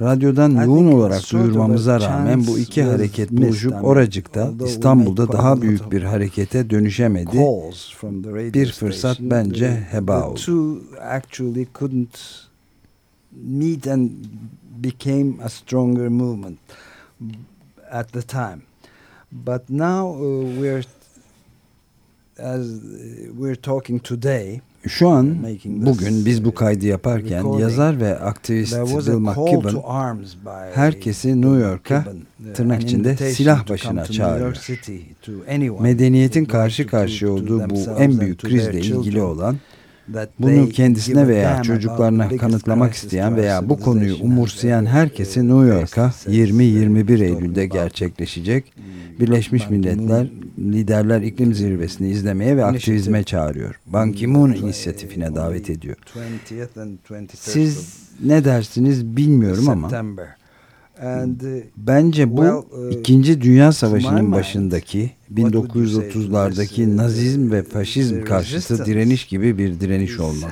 Radyodan 0.00 0.64
yoğun 0.64 0.92
olarak 0.92 1.32
duyurmamıza 1.32 2.00
rağmen 2.00 2.46
bu 2.46 2.58
iki 2.58 2.82
hareket 2.82 3.30
buluşup 3.30 3.84
oracıkta 3.84 4.50
İstanbul'da 4.66 5.32
daha 5.32 5.62
büyük 5.62 5.92
bir 5.92 6.02
harekete 6.02 6.70
dönüşemedi. 6.70 7.38
Bir 8.54 8.72
fırsat 8.72 9.20
bence 9.20 9.86
heba 9.90 10.28
oldu 10.28 10.40
meet 13.32 13.86
and 13.86 14.10
became 14.80 15.40
a 15.42 15.48
stronger 15.48 16.10
movement 16.10 16.58
at 17.90 18.12
the 18.12 18.22
time. 18.22 18.62
But 19.32 19.68
now 19.68 20.08
uh, 20.08 20.44
we're 20.60 20.84
as 22.38 22.66
uh, 22.70 23.32
we're 23.34 23.56
talking 23.56 24.00
today 24.00 24.60
Şu 24.86 25.08
an 25.08 25.36
bugün 25.64 26.26
biz 26.26 26.44
bu 26.44 26.54
kaydı 26.54 26.86
yaparken 26.86 27.44
yazar 27.58 28.00
ve 28.00 28.18
aktivist 28.18 28.74
Bill 28.74 29.18
McKibben 29.18 29.82
herkesi 30.74 31.42
New 31.42 31.58
York'a 31.58 32.04
tırnak 32.54 32.82
içinde 32.82 33.16
silah 33.16 33.68
başına 33.68 34.04
çağırıyor. 34.04 34.56
Medeniyetin 35.80 36.44
karşı 36.44 36.86
karşıya 36.86 37.30
olduğu 37.30 37.70
bu 37.70 37.90
en 37.98 38.20
büyük 38.20 38.42
krizle 38.42 38.80
ilgili 38.80 39.22
olan 39.22 39.56
bunu 40.38 40.68
kendisine 40.68 41.28
veya 41.28 41.62
çocuklarına 41.62 42.28
kanıtlamak 42.36 42.94
isteyen 42.94 43.36
veya 43.36 43.68
bu 43.68 43.80
konuyu 43.80 44.16
umursayan 44.16 44.86
herkesi 44.86 45.48
New 45.48 45.74
York'a 45.74 46.12
20-21 46.26 47.24
Eylül'de 47.24 47.66
gerçekleşecek 47.66 48.72
Birleşmiş 49.20 49.70
Milletler 49.70 50.26
Liderler 50.58 51.22
İklim 51.22 51.54
Zirvesini 51.54 52.08
izlemeye 52.08 52.56
ve 52.56 52.64
aktivizme 52.64 53.24
çağırıyor. 53.24 53.80
Ban 53.86 54.12
Ki-moon 54.12 54.52
inisiyatifine 54.52 55.34
davet 55.34 55.70
ediyor. 55.70 55.96
Siz 57.34 57.98
ne 58.24 58.44
dersiniz 58.44 59.06
bilmiyorum 59.16 59.68
ama 59.68 59.90
Uh, 61.02 61.62
Bence 61.76 62.36
bu 62.36 62.42
uh, 62.42 62.92
İkinci 62.92 63.40
Dünya 63.40 63.72
Savaşı'nın 63.72 64.32
başındaki 64.32 65.10
1930'lardaki 65.34 66.96
Nazizm 66.96 67.50
ve 67.50 67.62
Faşizm 67.62 68.24
karşıtı 68.24 68.86
direniş 68.86 69.26
gibi 69.26 69.58
bir 69.58 69.80
direniş 69.80 70.20
olmalı. 70.20 70.50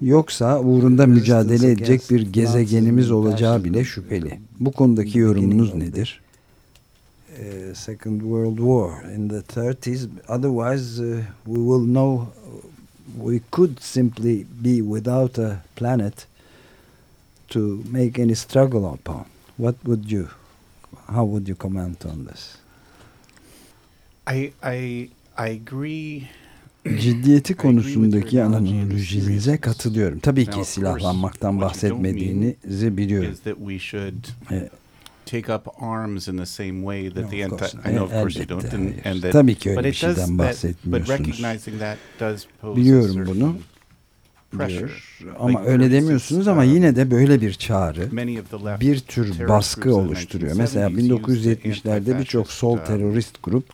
Yoksa 0.00 0.60
uğrunda 0.60 1.06
mücadele 1.06 1.70
edecek 1.70 2.02
bir 2.10 2.32
gezegenimiz 2.32 3.10
olacağı 3.10 3.64
bile 3.64 3.84
şüpheli. 3.84 4.40
Bu 4.60 4.72
konudaki 4.72 5.18
yorumunuz 5.18 5.74
nedir? 5.74 6.22
Uh, 7.32 7.74
Second 7.74 8.20
World 8.20 8.56
War 8.56 9.14
in 9.16 9.28
the 9.28 9.60
30s. 9.60 10.06
Otherwise, 10.28 11.02
we 11.44 11.54
will 11.54 11.84
know 11.84 12.26
we 13.24 13.40
could 13.52 13.80
simply 13.80 14.46
be 14.64 14.76
without 14.76 15.38
a 15.38 15.62
planet 15.76 16.31
to 17.52 17.82
make 17.90 18.22
any 18.22 18.34
struggle 18.34 18.86
upon, 18.86 19.24
what 19.56 19.74
would 19.84 20.10
you, 20.10 20.28
how 21.06 21.24
would 21.24 21.48
you 21.48 21.54
comment 21.54 22.04
on 22.06 22.26
this? 22.26 22.58
I, 24.26 24.52
I, 24.62 25.08
I 25.36 25.48
agree 25.50 26.28
ciddiyeti 26.84 27.54
konusundaki 27.54 28.42
analojinize 28.42 29.56
katılıyorum. 29.56 30.18
Tabii 30.18 30.46
ki 30.46 30.64
silahlanmaktan 30.64 31.60
bahsetmediğinizi 31.60 32.96
biliyorum. 32.96 33.34
Evet 34.50 34.72
take 35.32 35.48
up 35.48 35.68
arms 35.80 36.28
in 36.28 36.36
the 36.36 36.46
same 36.46 36.82
way 36.82 37.08
that 37.08 37.30
the 37.30 37.44
anti 37.44 37.64
I 37.84 37.92
know 37.92 38.04
of 38.04 38.10
course 38.10 38.36
you 38.36 38.44
don't 38.44 38.64
and, 38.64 39.00
and 39.04 39.22
that 39.22 39.32
Tabii 39.32 39.54
ki 39.54 39.70
öyle 39.70 39.88
bir 39.88 39.92
şeyden 39.92 40.38
bahsetmiyorsunuz. 40.38 41.42
Biliyorum 42.76 43.26
bunu. 43.26 43.56
Diyor. 44.68 45.02
Ama 45.38 45.64
öyle 45.64 45.90
demiyorsunuz 45.90 46.48
ama 46.48 46.64
yine 46.64 46.96
de 46.96 47.10
böyle 47.10 47.40
bir 47.40 47.52
çağrı 47.52 48.08
bir 48.80 49.00
tür 49.00 49.48
baskı 49.48 49.96
oluşturuyor. 49.96 50.56
Mesela 50.56 50.88
1970'lerde 50.88 52.18
birçok 52.18 52.50
sol 52.50 52.76
uh, 52.76 52.84
terörist 52.84 53.42
grup 53.42 53.64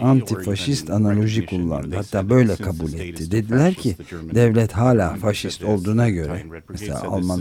antifaşist 0.00 0.90
analoji 0.90 1.46
kullandı. 1.46 1.96
Hatta 1.96 2.28
böyle 2.30 2.56
kabul 2.56 2.92
etti. 2.92 3.30
Dediler 3.30 3.74
ki 3.74 3.96
devlet 4.34 4.72
hala 4.72 5.14
faşist 5.14 5.64
olduğuna 5.64 6.08
göre 6.08 6.44
mesela 6.68 7.02
Alman 7.02 7.40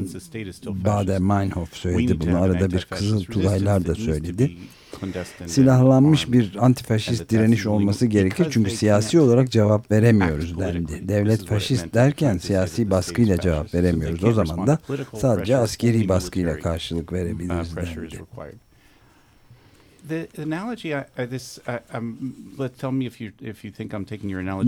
Bader-Meinhof 0.65 1.73
söyledi 1.73 2.19
bunu. 2.19 2.41
Arada 2.41 2.71
bir 2.71 2.87
Kızıl 2.89 3.23
Tulaylar 3.23 3.85
da 3.87 3.95
söyledi 3.95 4.57
silahlanmış 5.47 6.31
bir 6.31 6.55
antifaşist 6.59 7.29
direniş 7.29 7.65
olması 7.65 8.05
gerekir. 8.05 8.47
Çünkü 8.51 8.71
siyasi 8.71 9.19
olarak 9.19 9.51
cevap 9.51 9.91
veremiyoruz 9.91 10.59
dendi. 10.59 11.07
Devlet 11.07 11.45
faşist 11.45 11.93
derken 11.93 12.37
siyasi 12.37 12.91
baskıyla 12.91 13.37
cevap 13.39 13.73
veremiyoruz. 13.73 14.23
O 14.23 14.33
zaman 14.33 14.67
da 14.67 14.79
sadece 15.17 15.57
askeri 15.57 16.09
baskıyla 16.09 16.59
karşılık 16.59 17.13
verebiliriz 17.13 17.75
dendi. 17.75 18.19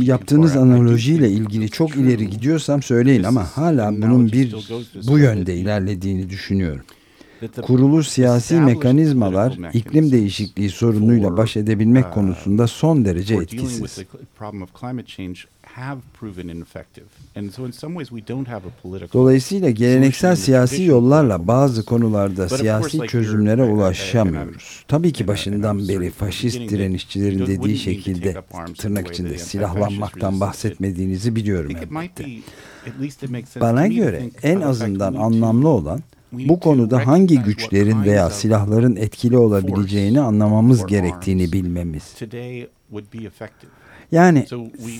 Yaptığınız 0.05 0.57
analojiyle 0.57 1.29
ilgili 1.29 1.69
çok 1.69 1.95
ileri 1.95 2.29
gidiyorsam 2.29 2.81
söyleyin 2.83 3.23
ama 3.23 3.43
hala 3.57 3.91
bunun 4.01 4.31
bir 4.31 4.55
bu 5.07 5.19
yönde 5.19 5.55
ilerlediğini 5.55 6.29
düşünüyorum. 6.29 6.85
Kurulu 7.61 8.03
siyasi 8.03 8.55
mekanizmalar 8.55 9.57
iklim 9.73 10.11
değişikliği 10.11 10.69
sorunuyla 10.69 11.37
baş 11.37 11.57
edebilmek 11.57 12.05
uh, 12.05 12.13
konusunda 12.13 12.67
son 12.67 13.05
derece 13.05 13.35
etkisiz. 13.35 13.99
Dolayısıyla 19.13 19.69
geleneksel 19.69 20.35
siyasi 20.35 20.83
yollarla 20.83 21.47
bazı 21.47 21.85
konularda 21.85 22.49
siyasi 22.49 23.07
çözümlere 23.07 23.63
ulaşamıyoruz. 23.63 24.85
Tabii 24.87 25.13
ki 25.13 25.27
başından 25.27 25.87
beri 25.87 26.09
faşist 26.09 26.59
direnişçilerin 26.59 27.47
dediği 27.47 27.77
şekilde 27.77 28.43
tırnak 28.77 29.07
içinde 29.07 29.37
silahlanmaktan 29.37 30.39
bahsetmediğinizi 30.39 31.35
biliyorum 31.35 31.71
elbette. 31.75 32.25
Bana 33.61 33.87
göre 33.87 34.29
en 34.43 34.61
azından 34.61 35.13
anlamlı 35.13 35.69
olan 35.69 36.01
bu 36.33 36.59
konuda 36.59 37.07
hangi 37.07 37.39
güçlerin 37.39 38.03
veya 38.03 38.29
silahların 38.29 38.95
etkili 38.95 39.37
olabileceğini 39.37 40.21
anlamamız 40.21 40.85
gerektiğini 40.85 41.51
bilmemiz. 41.51 42.15
Yani 44.11 44.45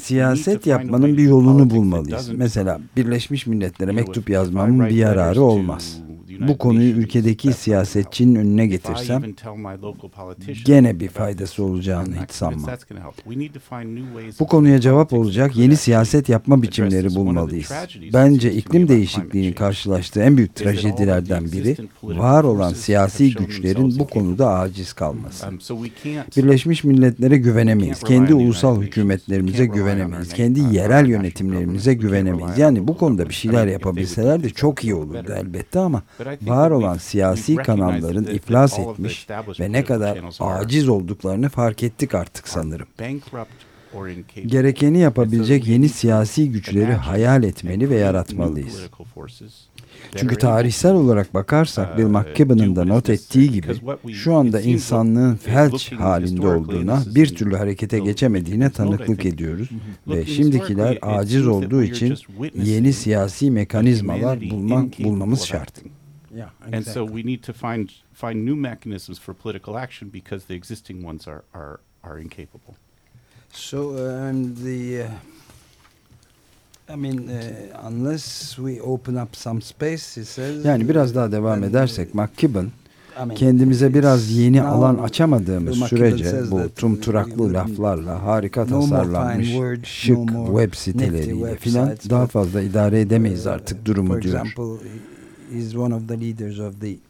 siyaset 0.01 0.67
yapmanın 0.67 1.17
bir 1.17 1.23
yolunu 1.23 1.69
bulmalıyız. 1.69 2.29
Mesela 2.29 2.79
Birleşmiş 2.97 3.47
Milletler'e 3.47 3.91
mektup 3.91 4.29
yazmamın 4.29 4.89
bir 4.89 4.95
yararı 4.95 5.41
olmaz 5.41 6.03
bu 6.39 6.57
konuyu 6.57 6.93
ülkedeki 6.95 7.53
siyasetçinin 7.53 8.35
önüne 8.35 8.67
getirsem 8.67 9.23
gene 10.65 10.99
bir 10.99 11.07
faydası 11.09 11.63
olacağını 11.63 12.15
hiç 12.23 12.31
sanmam. 12.31 12.71
Bu 14.39 14.47
konuya 14.47 14.79
cevap 14.81 15.13
olacak 15.13 15.55
yeni 15.55 15.77
siyaset 15.77 16.29
yapma 16.29 16.61
biçimleri 16.61 17.15
bulmalıyız. 17.15 17.71
Bence 18.13 18.53
iklim 18.53 18.87
değişikliğinin 18.87 19.53
karşılaştığı 19.53 20.21
en 20.21 20.37
büyük 20.37 20.55
trajedilerden 20.55 21.51
biri 21.51 21.77
var 22.03 22.43
olan 22.43 22.73
siyasi 22.73 23.33
güçlerin 23.33 23.99
bu 23.99 24.07
konuda 24.07 24.49
aciz 24.49 24.93
kalması. 24.93 25.45
Birleşmiş 26.37 26.83
Milletler'e 26.83 27.37
güvenemeyiz. 27.37 27.99
Kendi 27.99 28.33
ulusal 28.33 28.81
hükümetlerimize 28.81 29.65
güvenemeyiz. 29.65 30.33
Kendi 30.33 30.59
yerel 30.59 31.05
yönetimlerimize 31.05 31.93
güvenemeyiz. 31.93 32.57
Yani 32.57 32.87
bu 32.87 32.97
konuda 32.97 33.29
bir 33.29 33.33
şeyler 33.33 33.67
yapabilseler 33.67 34.43
de 34.43 34.49
çok 34.49 34.83
iyi 34.83 34.95
olurdu 34.95 35.33
elbette 35.37 35.79
ama 35.79 36.03
var 36.41 36.71
olan 36.71 36.97
siyasi 36.97 37.55
kanalların 37.55 38.25
iflas 38.25 38.79
etmiş 38.79 39.27
ve 39.59 39.71
ne 39.71 39.83
kadar 39.83 40.19
aciz 40.39 40.89
olduklarını 40.89 41.49
fark 41.49 41.83
ettik 41.83 42.15
artık 42.15 42.47
sanırım. 42.47 42.87
Gerekeni 44.45 44.99
yapabilecek 44.99 45.67
yeni 45.67 45.89
siyasi 45.89 46.51
güçleri 46.51 46.93
hayal 46.93 47.43
etmeli 47.43 47.89
ve 47.89 47.95
yaratmalıyız. 47.95 48.89
Çünkü 50.15 50.35
tarihsel 50.35 50.93
olarak 50.93 51.33
bakarsak 51.33 51.97
Bill 51.97 52.05
McKibben'ın 52.05 52.75
da 52.75 52.85
not 52.85 53.09
ettiği 53.09 53.51
gibi 53.51 53.73
şu 54.13 54.35
anda 54.35 54.61
insanlığın 54.61 55.35
felç 55.35 55.91
halinde 55.91 56.47
olduğuna 56.47 57.03
bir 57.15 57.35
türlü 57.35 57.55
harekete 57.55 57.99
geçemediğine 57.99 58.69
tanıklık 58.69 59.25
ediyoruz 59.25 59.69
ve 60.07 60.25
şimdikiler 60.25 60.99
aciz 61.01 61.47
olduğu 61.47 61.83
için 61.83 62.15
yeni 62.63 62.93
siyasi 62.93 63.51
mekanizmalar 63.51 64.49
bulmak 64.51 64.99
bulmamız 64.99 65.45
şart. 65.45 65.73
Yeah, 66.35 66.49
exactly. 66.49 66.77
And 66.77 66.85
so 66.85 67.05
we 67.05 67.23
need 67.23 67.43
to 67.43 67.53
find 67.53 67.91
find 68.13 68.45
new 68.45 68.55
mechanisms 68.55 69.19
for 69.19 69.33
political 69.33 69.77
action 69.77 70.09
because 70.13 70.45
the 70.45 70.55
existing 70.55 71.05
ones 71.07 71.27
are 71.27 71.43
are 71.53 71.79
are 72.03 72.21
incapable. 72.21 72.75
So 73.51 73.77
uh, 73.91 74.29
and 74.29 74.57
the. 74.57 75.03
Uh, 75.03 75.09
I 76.89 76.95
mean, 76.95 77.29
uh, 77.29 77.87
unless 77.87 78.57
we 78.57 78.81
open 78.81 79.17
up 79.17 79.35
some 79.35 79.61
space, 79.61 80.15
he 80.15 80.25
says. 80.25 80.65
Yani 80.65 80.89
biraz 80.89 81.15
daha 81.15 81.31
devam 81.31 81.63
edersek, 81.63 82.15
McKibben 82.15 82.71
kendimize 83.35 83.93
biraz 83.93 84.31
yeni 84.31 84.61
alan 84.61 84.97
açamadığımız 84.97 85.79
sürece 85.79 86.51
bu 86.51 86.69
tumturaklı 86.75 87.53
laflarla 87.53 88.23
harika 88.23 88.65
tasarlanmış 88.65 89.49
şık 89.83 90.29
web 90.47 90.73
siteleriyle 90.73 91.55
filan 91.55 91.89
daha 92.09 92.27
fazla 92.27 92.61
idare 92.61 93.01
edemeyiz 93.01 93.47
artık 93.47 93.85
durumu 93.85 94.21
diyor. 94.21 94.53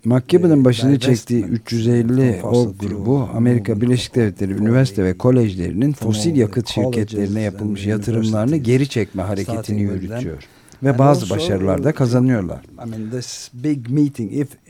McKibben'ın 0.05 0.65
başını 0.65 0.99
çektiği 0.99 1.43
350 1.43 2.39
o 2.43 2.73
grubu 2.79 3.29
Amerika 3.35 3.81
Birleşik 3.81 4.15
Devletleri 4.15 4.53
üniversite 4.53 5.03
ve 5.03 5.17
kolejlerinin 5.17 5.93
fosil 5.93 6.35
yakıt 6.35 6.67
şirketlerine 6.67 7.41
yapılmış 7.41 7.85
yatırımlarını 7.85 8.57
geri 8.57 8.89
çekme 8.89 9.23
hareketini 9.23 9.81
yürütüyor 9.81 10.43
ve 10.83 10.99
bazı 10.99 11.29
başarılar 11.29 11.83
da 11.83 11.91
kazanıyorlar. 11.91 12.61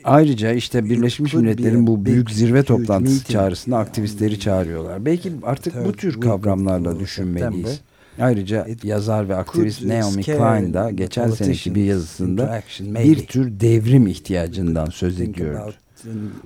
Ayrıca 0.04 0.52
işte 0.52 0.84
Birleşmiş 0.84 1.34
Milletler'in 1.34 1.86
bu 1.86 2.04
büyük 2.04 2.30
zirve 2.30 2.62
toplantısı 2.62 3.24
çağrısında 3.24 3.78
aktivistleri 3.78 4.40
çağırıyorlar. 4.40 5.04
Belki 5.04 5.32
artık 5.42 5.84
bu 5.84 5.92
tür 5.92 6.20
kavramlarla 6.20 7.00
düşünmeliyiz. 7.00 7.80
Ayrıca 8.20 8.66
yazar 8.82 9.28
ve 9.28 9.36
aktivist 9.36 9.82
Naomi 9.82 10.22
Klein 10.22 10.74
da 10.74 10.90
geçen 10.90 11.30
seneki 11.30 11.74
bir 11.74 11.84
yazısında 11.84 12.62
bir 12.80 13.26
tür 13.26 13.60
devrim 13.60 14.06
ihtiyacından 14.06 14.86
söz 14.86 15.20
ediyor. 15.20 15.74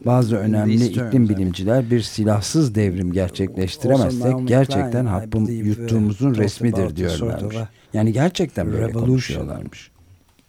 Bazı 0.07 0.37
önemli 0.37 0.87
iklim 0.87 1.29
bilimciler 1.29 1.91
bir 1.91 2.01
silahsız 2.01 2.75
devrim 2.75 3.13
gerçekleştiremezsek 3.13 4.49
gerçekten 4.49 5.07
hapım 5.07 5.47
yuttuğumuzun 5.49 6.35
resmidir 6.35 6.97
diyorlarmış. 6.97 7.57
Yani 7.93 8.13
gerçekten 8.13 8.73
böyle 8.73 8.93
konuşuyorlarmış. 8.93 9.91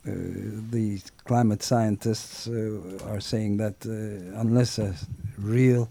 Uh, 0.08 0.12
the 0.72 0.98
climate 1.28 1.64
scientists 1.64 2.48
uh, 2.48 3.12
are 3.12 3.22
saying 3.22 3.60
that 3.60 3.86
uh, 3.86 4.46
unless 4.46 4.80
a 4.80 4.94
real 5.38 5.88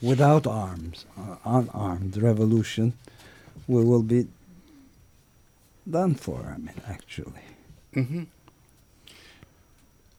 without 0.00 0.46
arms 0.46 1.04
uh, 1.16 1.46
unarmed 1.46 2.16
revolution 2.16 2.92
we 3.68 3.82
will 3.82 4.02
be 4.02 4.26
done 5.92 6.14
for. 6.14 6.38
I 6.38 6.58
mean, 6.58 6.80
actually. 6.88 7.44
Mm-hmm. 7.94 8.22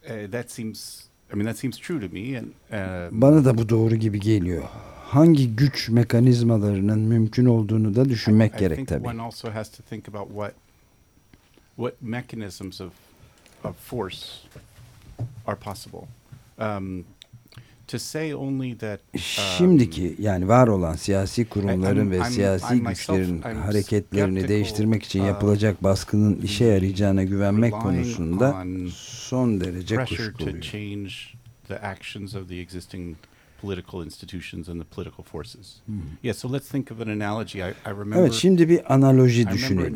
Uh, 0.10 0.32
that 0.32 0.52
seems. 0.52 1.10
I 1.32 1.36
mean, 1.36 1.46
that 1.46 1.58
seems 1.58 1.78
true 1.78 2.00
to 2.00 2.08
me. 2.14 2.36
And 2.36 2.54
um, 2.72 3.22
bana 3.22 3.46
da 3.46 3.58
bu 3.58 3.70
doğru 3.70 3.96
gibi 3.96 4.20
geliyor. 4.20 4.64
Hangi 5.06 5.56
güç 5.56 5.90
mekanizmalarının 5.90 7.00
mümkün 7.00 7.46
olduğunu 7.46 7.96
da 7.96 8.10
düşünmek 8.10 8.54
I, 8.54 8.56
I 8.56 8.60
gerek 8.60 8.88
tabii. 8.88 9.08
One 9.08 9.22
also 9.22 9.52
has 9.52 9.72
to 9.72 9.84
think 9.84 10.08
about 10.08 10.28
what 10.28 10.54
what 11.76 12.02
mechanisms 12.02 12.82
of 12.82 12.92
of 13.64 13.76
force 13.76 14.26
are 15.48 15.56
possible. 15.56 16.08
Um, 16.58 17.06
Şimdiki 19.18 20.08
um, 20.08 20.16
yani 20.26 20.48
var 20.48 20.68
olan 20.68 20.96
siyasi 20.96 21.46
kurumların 21.50 22.12
ve 22.12 22.24
siyasi 22.24 22.80
güçlerin 22.80 23.42
hareketlerini 23.42 24.48
değiştirmek 24.48 25.04
için 25.04 25.20
um, 25.20 25.26
yapılacak 25.28 25.84
baskının 25.84 26.42
işe 26.42 26.66
yarayacağına 26.66 27.24
güvenmek 27.24 27.74
konusunda 27.74 28.64
son 28.96 29.62
derece 29.62 29.96
kuşkuluyum. 30.06 30.62
Political 33.66 34.06
institutions 34.06 34.70
and 34.70 34.82
the 34.82 34.88
political 34.96 35.24
forces. 35.24 35.82
Hmm. 35.86 36.00
Yeah, 36.24 36.36
so 36.36 36.54
let's 36.54 36.72
think 36.72 36.92
of 36.92 37.02
an 37.02 37.08
analogy. 37.08 37.60
I, 37.60 37.70
I 37.86 37.90
remember, 37.90 38.20
evet, 38.20 38.34
şimdi 38.34 38.70
bir 38.70 38.94
analoji 38.94 39.48
düşünelim. 39.48 39.96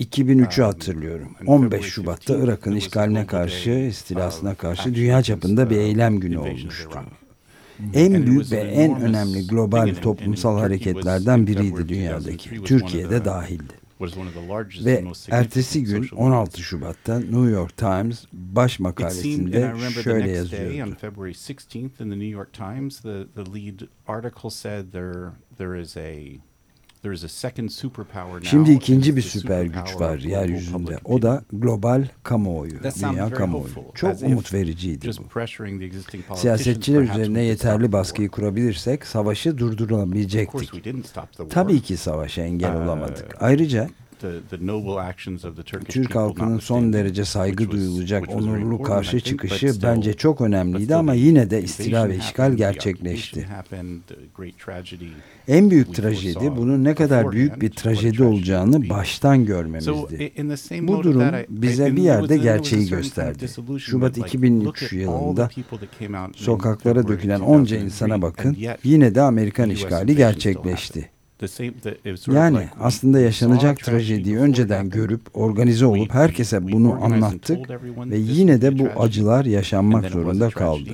2003'ü 0.00 0.62
um, 0.62 0.66
hatırlıyorum. 0.66 1.36
15 1.46 1.84
Şubat'ta 1.84 2.36
Irak'ın 2.36 2.76
işgaline 2.76 3.26
karşı, 3.26 3.70
istilasına 3.70 4.54
karşı 4.54 4.94
dünya 4.94 5.22
çapında 5.22 5.70
bir 5.70 5.76
uh, 5.76 5.82
eylem 5.82 6.20
günü 6.20 6.38
olmuştu. 6.38 6.98
En 7.94 8.26
büyük 8.26 8.52
ve 8.52 8.56
en 8.56 9.00
önemli 9.00 9.46
global 9.46 9.94
toplumsal 10.02 10.58
hareketlerden 10.58 11.46
biriydi 11.46 11.88
dünyadaki. 11.88 12.64
Türkiye'de 12.64 13.24
dahildi. 13.24 13.83
Ve 14.84 15.04
ertesi 15.30 15.84
gün 15.84 16.08
16 16.16 16.62
Şubat'ta 16.62 17.18
New 17.18 17.50
York 17.50 17.76
Times 17.76 18.24
baş 18.32 18.78
makalesinde 18.80 19.72
şöyle 20.02 20.30
yazıyordu. 20.30 20.94
February 21.00 21.32
16th 21.32 21.82
in 21.82 21.90
the 21.90 22.04
New 22.18 22.26
York 22.26 22.52
Times, 22.52 23.00
the, 23.00 23.26
the 23.34 23.44
lead 23.54 23.80
article 24.06 24.50
said 24.50 24.92
there, 24.92 25.30
there 25.58 25.80
is 25.80 25.96
a 25.96 26.18
Şimdi 28.50 28.72
ikinci 28.72 29.16
bir 29.16 29.22
süper 29.22 29.64
güç 29.64 30.00
var 30.00 30.18
yeryüzünde. 30.18 30.98
O 31.04 31.22
da 31.22 31.44
global 31.52 32.08
kamuoyu, 32.22 32.72
dünya 33.12 33.30
kamuoyu. 33.30 33.74
Çok 33.94 34.22
umut 34.22 34.54
vericiydi 34.54 35.10
bu. 35.18 35.28
Siyasetçiler 36.36 37.00
üzerine 37.00 37.42
yeterli 37.42 37.92
baskıyı 37.92 38.28
kurabilirsek 38.28 39.06
savaşı 39.06 39.58
durdurulabilecektik. 39.58 40.84
Tabii 41.50 41.80
ki 41.80 41.96
savaşa 41.96 42.42
engel 42.42 42.76
uh, 42.76 42.82
olamadık. 42.82 43.36
Ayrıca 43.40 43.88
Türk 45.88 46.14
halkının 46.14 46.58
son 46.58 46.92
derece 46.92 47.24
saygı 47.24 47.70
duyulacak 47.70 48.28
onurlu 48.34 48.82
karşı 48.82 49.20
çıkışı 49.20 49.72
bence 49.82 50.12
çok 50.14 50.40
önemliydi 50.40 50.94
ama 50.94 51.14
yine 51.14 51.50
de 51.50 51.62
istila 51.62 52.08
ve 52.08 52.16
işgal 52.16 52.52
gerçekleşti. 52.52 53.48
En 55.48 55.70
büyük 55.70 55.94
trajedi 55.94 56.52
bunun 56.56 56.84
ne 56.84 56.94
kadar 56.94 57.32
büyük 57.32 57.60
bir 57.60 57.70
trajedi 57.70 58.22
olacağını 58.22 58.88
baştan 58.90 59.44
görmemizdi. 59.44 60.32
Bu 60.82 61.02
durum 61.02 61.22
bize 61.48 61.96
bir 61.96 62.02
yerde 62.02 62.36
gerçeği 62.36 62.88
gösterdi. 62.88 63.48
Şubat 63.78 64.18
2003 64.18 64.92
yılında 64.92 65.50
sokaklara 66.36 67.08
dökülen 67.08 67.40
onca 67.40 67.76
insana 67.76 68.22
bakın 68.22 68.56
yine 68.84 69.14
de 69.14 69.20
Amerikan 69.20 69.70
işgali 69.70 70.16
gerçekleşti. 70.16 71.10
Yani 72.32 72.68
aslında 72.80 73.20
yaşanacak 73.20 73.78
trajediyi 73.78 74.38
önceden 74.38 74.90
görüp 74.90 75.20
organize 75.34 75.86
olup 75.86 76.14
herkese 76.14 76.72
bunu 76.72 77.04
anlattık 77.04 77.70
ve 78.10 78.16
yine 78.16 78.60
de 78.62 78.78
bu 78.78 78.88
acılar 79.00 79.44
yaşanmak 79.44 80.10
zorunda 80.10 80.50
kaldı. 80.50 80.90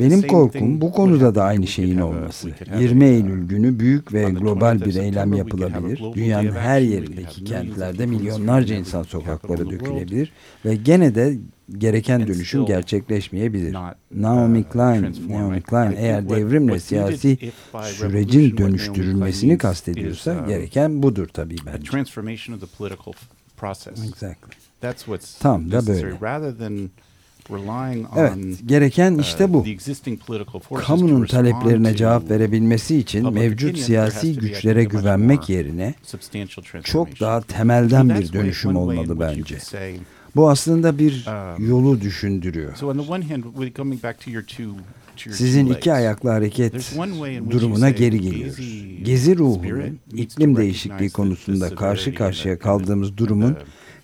Benim 0.00 0.22
korkum 0.28 0.80
bu 0.80 0.92
konuda 0.92 1.34
da 1.34 1.44
aynı 1.44 1.66
şeyin 1.66 1.98
olması. 1.98 2.48
20 2.80 3.04
Eylül 3.04 3.48
günü 3.48 3.78
büyük 3.78 4.12
ve 4.14 4.22
global 4.30 4.80
bir 4.80 4.94
eylem 4.96 5.32
yapılabilir. 5.38 5.98
Dünyanın 6.14 6.50
her 6.52 6.80
yerindeki 6.80 7.44
kentlerde 7.44 8.06
milyonlarca 8.06 8.74
insan 8.74 9.02
sokaklara 9.02 9.58
dökülebilir 9.70 10.32
ve 10.64 10.74
gene 10.76 11.14
de 11.14 11.34
gereken 11.78 12.20
dönüşüm 12.26 12.60
gerçekleşmeyebilir. 12.66 13.72
Naomi 14.14 14.64
Klein, 14.64 15.02
Naomi 15.28 15.62
Klein 15.62 15.94
eğer 15.96 16.28
devrimle 16.28 16.80
siyasi 16.80 17.38
sürecin 17.82 18.56
dönüştürülmesini 18.58 19.58
kastediyorsa 19.58 20.32
um, 20.40 20.48
gereken 20.48 21.02
budur 21.02 21.28
tabii 21.28 21.56
bence. 21.66 21.90
Exactly. 24.08 24.50
Tam 25.40 25.70
da 25.72 25.86
böyle. 25.86 26.00
Evet, 28.16 28.34
gereken 28.66 29.18
işte 29.18 29.52
bu. 29.52 29.64
Uh, 30.70 30.80
Kamunun 30.80 31.26
taleplerine 31.26 31.96
cevap 31.96 32.30
verebilmesi 32.30 32.96
için 32.96 33.32
mevcut 33.32 33.78
siyasi 33.78 34.36
güçlere 34.38 34.84
güvenmek 34.84 35.48
yerine 35.48 35.94
çok 36.84 37.20
daha 37.20 37.40
temelden 37.40 38.08
bir 38.08 38.32
dönüşüm 38.32 38.76
olmalı 38.76 39.20
bence. 39.20 39.58
Bu 40.36 40.50
aslında 40.50 40.98
bir 40.98 41.26
um, 41.58 41.68
yolu 41.68 42.00
düşündürüyor. 42.00 42.76
Sizin 45.16 45.66
iki 45.66 45.92
ayaklı 45.92 46.30
hareket 46.30 46.94
durumuna 47.50 47.90
geri 47.90 48.20
geliyoruz. 48.20 48.58
Gezi 49.04 49.38
ruhunun 49.38 49.98
iklim 50.12 50.56
değişikliği 50.56 51.10
konusunda 51.10 51.74
karşı 51.74 52.14
karşıya 52.14 52.58
kaldığımız 52.58 53.16
durumun 53.16 53.56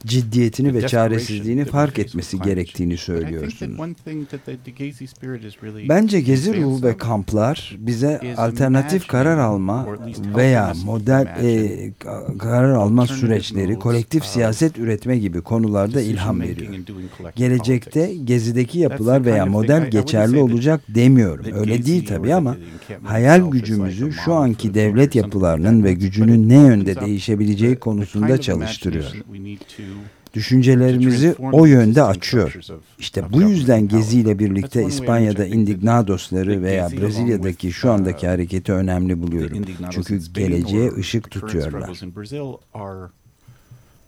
ciddiyetini 0.07 0.75
ve 0.75 0.87
çaresizliğini 0.87 1.65
fark 1.65 1.99
etmesi 1.99 2.39
gerektiğini 2.41 2.97
söylüyorsunuz. 2.97 3.81
Bence 5.89 6.21
gezi 6.21 6.63
ruhu 6.63 6.83
ve 6.83 6.97
kamplar 6.97 7.77
bize 7.79 8.21
alternatif 8.37 9.09
karar 9.09 9.39
alma 9.39 9.87
veya 10.37 10.73
model 10.85 11.27
e, 11.43 11.93
karar 12.39 12.71
alma 12.71 13.07
süreçleri, 13.07 13.79
kolektif 13.79 14.25
siyaset 14.25 14.79
üretme 14.79 15.19
gibi 15.19 15.41
konularda 15.41 16.01
ilham 16.01 16.41
veriyor. 16.41 16.75
Gelecekte 17.37 18.15
gezideki 18.25 18.79
yapılar 18.79 19.25
veya 19.25 19.47
model 19.47 19.91
geçerli 19.91 20.39
olacak 20.39 20.81
demiyorum. 20.89 21.47
Öyle 21.55 21.87
değil 21.87 22.07
tabii 22.07 22.35
ama 22.35 22.57
hayal 23.03 23.51
gücümüzü 23.51 24.13
şu 24.13 24.35
anki 24.35 24.75
devlet 24.75 25.15
yapılarının 25.15 25.85
ve 25.85 25.93
gücünün 25.93 26.49
ne 26.49 26.55
yönde 26.55 27.01
değişebileceği 27.01 27.77
konusunda 27.77 28.41
çalıştırıyor 28.41 29.15
düşüncelerimizi 30.35 31.35
o 31.53 31.67
yönde 31.67 32.03
açıyor. 32.03 32.55
İşte 32.99 33.33
bu 33.33 33.43
yüzden 33.43 33.89
Gezi 33.89 34.21
ile 34.21 34.39
birlikte 34.39 34.85
İspanya'da 34.85 35.47
Indignadosları 35.47 36.63
veya 36.63 36.91
Brezilya'daki 36.91 37.73
şu 37.73 37.93
andaki 37.93 38.27
hareketi 38.27 38.73
önemli 38.73 39.23
buluyorum. 39.23 39.65
Çünkü 39.91 40.33
geleceğe 40.33 40.93
ışık 40.93 41.31
tutuyorlar. 41.31 41.91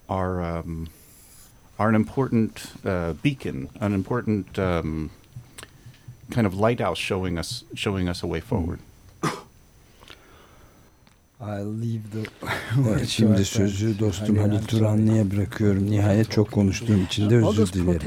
are 0.09 1.88
an 1.88 1.95
important 1.95 2.75
uh, 2.85 3.14
beacon, 3.25 3.68
an 3.81 3.92
important 3.92 4.59
um, 4.59 5.11
kind 6.31 6.47
of 6.47 6.55
lighthouse 6.55 6.99
showing 6.99 7.38
us 7.38 7.64
showing 7.75 8.09
us 8.09 8.23
a 8.23 8.27
way 8.27 8.40
forward. 8.40 8.79
evet, 12.90 13.09
şimdi 13.09 13.44
sözü 13.44 13.98
dostum 13.98 14.38
Halil 14.38 14.62
Turanlı'ya 14.62 15.31
bırakıyorum. 15.31 15.90
Nihayet 15.90 16.31
çok 16.31 16.52
konuştuğum 16.52 17.05
için 17.05 17.31
de 17.31 17.37
özür 17.37 17.72
dilerim. 17.72 18.00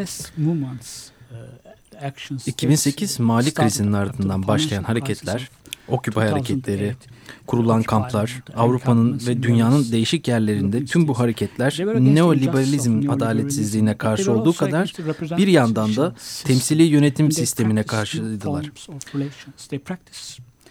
2008 2.45 3.19
Mali 3.19 3.53
krizinin 3.53 3.93
ardından 3.93 4.47
başlayan 4.47 4.83
hareketler, 4.83 5.49
Occupy 5.87 6.19
hareketleri, 6.19 6.95
kurulan 7.47 7.83
kamplar, 7.83 8.43
Avrupa'nın 8.55 9.21
ve 9.27 9.43
dünyanın 9.43 9.91
değişik 9.91 10.27
yerlerinde 10.27 10.85
tüm 10.85 11.07
bu 11.07 11.19
hareketler 11.19 11.79
neoliberalizm 11.99 13.09
adaletsizliğine 13.09 13.97
karşı 13.97 14.31
olduğu 14.31 14.53
kadar 14.53 14.93
bir 15.37 15.47
yandan 15.47 15.95
da 15.95 16.15
temsili 16.43 16.83
yönetim 16.83 17.31
sistemine 17.31 17.83
karşıydılar. 17.83 18.71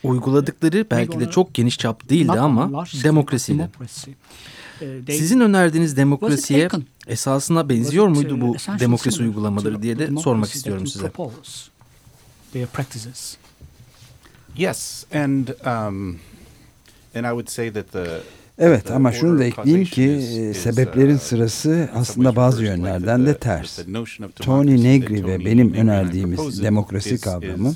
Uyguladıkları 0.05 0.87
belki 0.91 1.21
de 1.21 1.31
çok 1.31 1.55
geniş 1.55 1.79
çap 1.79 2.09
değildi 2.09 2.33
ama 2.33 2.85
demokrasiydi. 3.05 3.71
Sizin 5.09 5.41
önerdiğiniz 5.41 5.97
demokrasiye 5.97 6.69
esasına 7.07 7.69
benziyor 7.69 8.09
muydu 8.09 8.41
bu 8.41 8.57
demokrasi 8.81 9.23
uygulamaları 9.23 9.83
diye 9.83 9.99
de 9.99 10.21
sormak 10.21 10.55
istiyorum 10.55 10.87
size. 10.87 11.13
Yes, 14.57 15.05
and 15.15 15.49
um, 15.49 16.19
and 17.15 17.25
I 17.25 17.31
would 17.31 17.49
say 17.49 17.73
that 17.73 17.93
the 17.93 18.21
Evet 18.59 18.91
ama 18.91 19.13
şunu 19.13 19.39
da 19.39 19.45
ekleyeyim 19.45 19.87
ki 19.87 20.03
e, 20.03 20.55
sebeplerin 20.55 21.15
uh, 21.15 21.21
sırası 21.21 21.89
aslında 21.95 22.37
bazı 22.37 22.65
yönlerden 22.65 23.27
de 23.27 23.39
ters. 23.39 23.79
Tony 24.37 24.85
Negri 24.85 25.27
ve 25.27 25.45
benim 25.45 25.75
önerdiğimiz 25.75 26.63
demokrasi 26.63 27.21
kavramı 27.21 27.69
uh, 27.69 27.75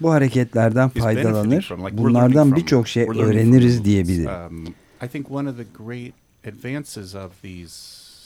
bu 0.00 0.10
hareketlerden 0.10 0.88
faydalanır, 0.88 1.70
bunlardan 1.92 2.56
birçok 2.56 2.88
şey 2.88 3.02
öğreniriz 3.02 3.84
diyebilirim. 3.84 4.30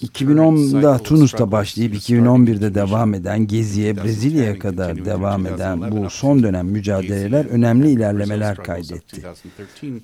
2010'da 0.03 0.93
um, 0.93 0.99
Tunus'ta 0.99 1.53
başlayıp 1.53 1.95
2011'de 1.95 2.75
devam 2.75 3.15
eden 3.15 3.47
Gezi'ye 3.47 3.97
Brezilya'ya 3.97 4.59
kadar 4.59 5.05
devam 5.05 5.47
eden 5.47 5.91
bu 5.91 6.11
son 6.11 6.43
dönem 6.43 6.67
mücadeleler 6.67 7.45
önemli 7.45 7.91
ilerlemeler 7.91 8.57
kaydetti. 8.57 9.23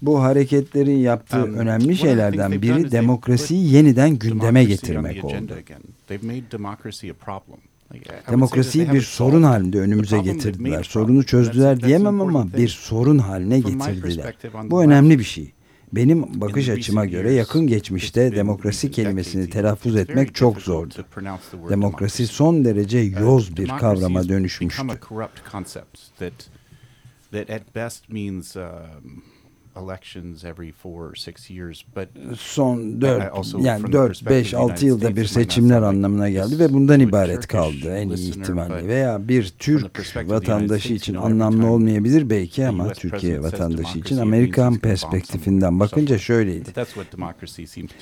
Bu 0.03 0.23
hareketlerin 0.23 0.99
yaptığı 0.99 1.45
um, 1.45 1.55
önemli 1.55 1.97
şeylerden 1.97 2.63
biri 2.63 2.91
demokrasiyi 2.91 3.73
yeniden 3.73 4.11
gündeme 4.19 4.65
getirmek 4.65 5.25
oldu. 5.25 5.55
Demokrasiyi 8.31 8.93
bir 8.93 9.01
sorun 9.01 9.43
halinde 9.43 9.81
önümüze 9.81 10.19
getirdiler. 10.19 10.83
Sorunu 10.85 11.25
çözdüler 11.25 11.81
diyemem 11.81 12.21
ama 12.21 12.53
bir 12.57 12.69
sorun 12.69 13.19
haline 13.19 13.61
getirdiler. 13.61 14.37
Bu 14.65 14.83
önemli 14.83 15.19
bir 15.19 15.25
şey. 15.25 15.53
Benim 15.93 16.41
bakış 16.41 16.69
açıma 16.69 17.05
göre 17.05 17.33
yakın 17.33 17.67
geçmişte 17.67 18.37
demokrasi 18.37 18.91
kelimesini 18.91 19.51
telaffuz 19.51 19.97
etmek 19.97 20.35
çok 20.35 20.61
zordu. 20.61 20.95
Demokrasi 21.71 22.27
son 22.27 22.65
derece 22.65 22.99
yoz 22.99 23.57
bir 23.57 23.69
kavrama 23.69 24.29
dönüşmüştü. 24.29 24.83
That 27.33 27.51
at 27.51 27.75
best 27.75 28.09
means 28.09 28.57
um, 28.57 29.25
elections 29.77 30.45
every 30.45 30.73
four 30.73 31.11
or 31.11 31.15
six 31.15 31.51
years. 31.51 31.85
But 31.97 32.09
son 32.39 33.01
4 33.01 33.55
yani 33.59 33.93
4 33.93 34.27
5 34.27 34.55
6 34.55 34.87
yılda 34.87 35.17
bir 35.17 35.25
seçimler 35.25 35.83
anlamına 35.83 36.31
geldi 36.31 36.59
ve 36.59 36.73
bundan 36.73 37.01
ibaret 37.01 37.47
kaldı 37.47 37.97
en 37.97 38.09
iyi 38.09 38.31
ihtimalle 38.31 38.89
veya 38.89 39.29
bir 39.29 39.55
Türk 39.59 40.01
vatandaşı 40.27 40.93
için 40.93 41.15
anlamlı 41.15 41.67
olmayabilir 41.67 42.31
belki 42.31 42.67
ama 42.67 42.93
Türkiye 42.93 43.43
vatandaşı 43.43 43.99
için 43.99 44.19
Amerikan 44.19 44.79
perspektifinden 44.79 45.81
bakınca 45.81 46.19
şöyleydi. 46.19 46.71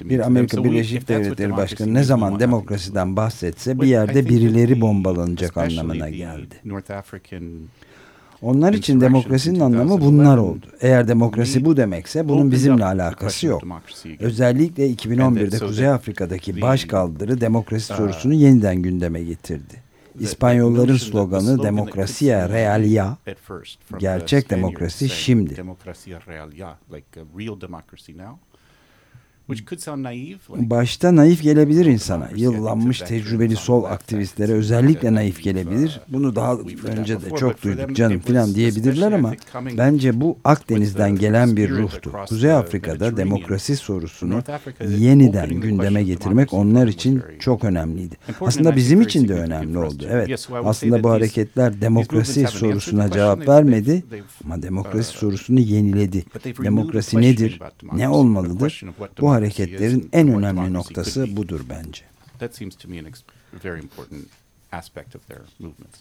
Bir 0.01 0.21
Amerika 0.27 0.65
Birleşik 0.65 1.09
Devletleri 1.09 1.57
Başkanı 1.57 1.95
ne 1.95 2.03
zaman 2.05 2.41
demokrasiden 2.41 3.17
bahsetse 3.17 3.81
bir 3.81 3.87
yerde 3.87 4.29
birileri 4.29 4.81
bombalanacak 4.81 5.57
anlamına 5.57 6.09
geldi. 6.11 6.55
Onlar 8.43 8.73
için 8.73 9.01
demokrasinin 9.01 9.61
anlamı 9.61 10.01
bunlar 10.01 10.37
oldu. 10.39 10.67
Eğer 10.81 11.09
demokrasi 11.09 11.65
bu 11.65 11.77
demekse 11.77 12.29
bunun 12.29 12.53
bizimle 12.53 12.85
alakası 12.85 13.47
yok. 13.47 13.63
Özellikle 14.21 14.91
2011'de 14.91 15.59
Kuzey 15.59 15.89
Afrika'daki 15.89 16.61
baş 16.61 16.85
kaldırı 16.85 17.41
demokrasi 17.41 17.95
sorusunu 17.95 18.35
yeniden 18.35 18.77
gündeme 18.83 19.23
getirdi. 19.23 19.83
İspanyolların 20.21 20.97
sloganı 20.97 21.63
Demokrasiya 21.63 22.49
Realia, 22.49 23.17
gerçek 23.99 24.51
demokrasi 24.51 25.09
şimdi. 25.09 25.57
Başta 30.49 31.17
naif 31.17 31.43
gelebilir 31.43 31.87
insana. 31.87 32.29
Yıllanmış 32.37 32.99
tecrübeli 32.99 33.57
sol 33.57 33.85
aktivistlere 33.85 34.53
özellikle 34.53 35.15
naif 35.15 35.43
gelebilir. 35.43 36.01
Bunu 36.09 36.37
daha 36.37 36.57
önce 36.85 37.21
de 37.21 37.37
çok 37.37 37.63
duyduk 37.63 37.97
canım 37.97 38.21
filan 38.21 38.55
diyebilirler 38.55 39.13
ama 39.13 39.35
bence 39.77 40.21
bu 40.21 40.39
Akdeniz'den 40.45 41.17
gelen 41.17 41.57
bir 41.57 41.71
ruhtu. 41.71 42.13
Kuzey 42.29 42.53
Afrika'da 42.53 43.17
demokrasi 43.17 43.77
sorusunu 43.77 44.43
yeniden 44.99 45.51
gündeme 45.51 46.03
getirmek 46.03 46.53
onlar 46.53 46.87
için 46.87 47.23
çok 47.41 47.65
önemliydi. 47.65 48.15
Aslında 48.41 48.77
bizim 48.77 49.01
için 49.01 49.29
de 49.29 49.35
önemli 49.35 49.79
oldu. 49.79 50.07
Evet 50.11 50.49
aslında 50.65 51.03
bu 51.03 51.11
hareketler 51.11 51.81
demokrasi 51.81 52.47
sorusuna 52.47 53.11
cevap 53.11 53.49
vermedi 53.49 54.05
ama 54.45 54.63
demokrasi 54.63 55.13
sorusunu 55.19 55.61
yeniledi. 55.61 56.25
Demokrasi 56.65 57.21
nedir? 57.21 57.61
Ne 57.93 58.09
olmalıdır? 58.09 58.83
Bu 59.21 59.32
hareketlerin 59.33 60.09
en 60.13 60.29
önemli 60.29 60.73
noktası 60.73 61.37
budur 61.37 61.61
bence. 61.69 62.03
That 62.39 62.55
seems 62.55 62.77
to 62.77 62.89
me 62.89 62.99
an 62.99 63.07
very 63.65 63.83
important 63.83 64.27
aspect 64.73 65.17
of 65.17 65.27
their 65.29 65.41
movements. 65.59 65.99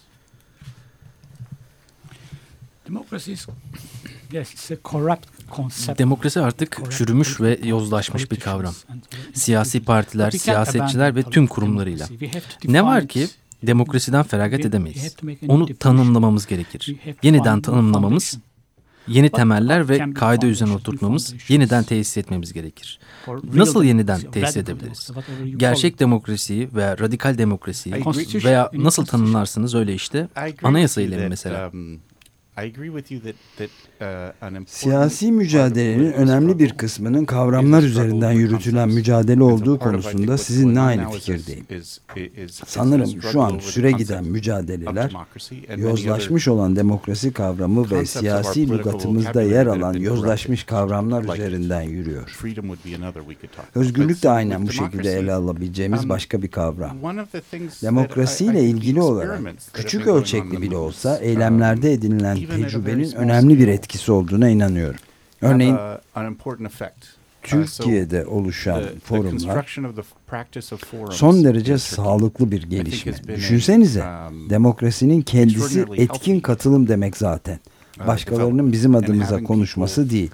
Demokrasi 5.97 6.41
artık 6.41 6.91
çürümüş 6.91 7.41
ve 7.41 7.59
yozlaşmış 7.63 8.31
bir 8.31 8.39
kavram. 8.39 8.73
Siyasi 9.33 9.83
partiler, 9.83 10.31
siyasetçiler 10.31 11.15
ve 11.15 11.23
tüm 11.23 11.47
kurumlarıyla. 11.47 12.07
Ne 12.63 12.85
var 12.85 13.07
ki 13.07 13.27
demokrasiden 13.63 14.23
feragat 14.23 14.65
edemeyiz. 14.65 15.15
Onu 15.47 15.77
tanımlamamız 15.77 16.47
gerekir. 16.47 16.95
Yeniden 17.23 17.61
tanımlamamız 17.61 18.37
yeni 19.07 19.29
temeller 19.29 19.89
ve 19.89 20.13
kaide 20.13 20.45
üzerine 20.45 20.73
oturtmamız, 20.73 21.33
yeniden 21.47 21.83
tesis 21.83 22.17
etmemiz 22.17 22.53
gerekir. 22.53 22.99
Nasıl 23.53 23.83
yeniden 23.83 24.21
tesis 24.31 24.57
edebiliriz? 24.57 25.11
Gerçek 25.57 25.99
demokrasiyi 25.99 26.69
veya 26.75 26.97
radikal 26.97 27.37
demokrasiyi 27.37 27.95
veya 28.45 28.69
nasıl 28.73 29.05
tanımlarsınız 29.05 29.75
öyle 29.75 29.93
işte. 29.93 30.27
Anayasa 30.63 31.01
ile 31.01 31.27
mesela. 31.29 31.71
Uh, 32.57 32.63
Siyasi 34.67 35.31
mücadelenin 35.31 36.11
önemli 36.11 36.59
bir 36.59 36.77
kısmının 36.77 37.25
kavramlar 37.25 37.83
üzerinden 37.83 38.31
yürütülen 38.31 38.89
mücadele 38.89 39.43
olduğu 39.43 39.79
konusunda 39.79 40.37
sizinle 40.37 40.79
aynı 40.79 41.11
fikirdeyim. 41.11 41.65
Sanırım 42.65 43.21
şu 43.31 43.41
an 43.41 43.59
süre 43.59 43.91
giden 43.91 44.25
mücadeleler, 44.25 45.13
yozlaşmış 45.77 46.47
olan 46.47 46.75
demokrasi 46.75 47.33
kavramı 47.33 47.91
ve 47.91 48.05
siyasi 48.05 48.69
lügatımızda 48.69 49.41
yer 49.41 49.65
alan 49.65 49.93
yozlaşmış 49.93 50.63
kavramlar 50.63 51.33
üzerinden 51.33 51.81
yürüyor. 51.81 52.39
Özgürlük 53.75 54.23
de 54.23 54.29
aynen 54.29 54.67
bu 54.67 54.71
şekilde 54.71 55.13
ele 55.13 55.33
alabileceğimiz 55.33 56.03
um, 56.03 56.09
başka 56.09 56.41
bir 56.41 56.51
kavram. 56.51 56.97
Demokrasiyle 57.81 58.63
ilgili 58.63 59.01
olarak 59.01 59.39
küçük 59.73 60.07
ölçekli 60.07 60.61
bile 60.61 60.77
olsa 60.77 61.17
eylemlerde 61.17 61.93
edinilen 61.93 62.40
tecrübenin 62.47 63.11
önemli 63.11 63.59
bir 63.59 63.67
etkisi 63.67 64.11
olduğuna 64.11 64.49
inanıyorum. 64.49 64.99
Örneğin 65.41 65.77
Türkiye'de 67.43 68.25
oluşan 68.25 68.83
forumlar 69.03 69.79
son 71.11 71.43
derece 71.43 71.77
sağlıklı 71.77 72.51
bir 72.51 72.63
gelişme. 72.63 73.13
Düşünsenize 73.27 74.03
um, 74.03 74.49
demokrasinin 74.49 75.21
kendisi 75.21 75.85
etkin 75.97 76.39
katılım 76.39 76.87
demek 76.87 77.17
zaten. 77.17 77.59
Uh, 77.99 78.07
Başkalarının 78.07 78.71
bizim 78.71 78.95
adımıza 78.95 79.43
konuşması 79.43 80.09
değil. 80.09 80.31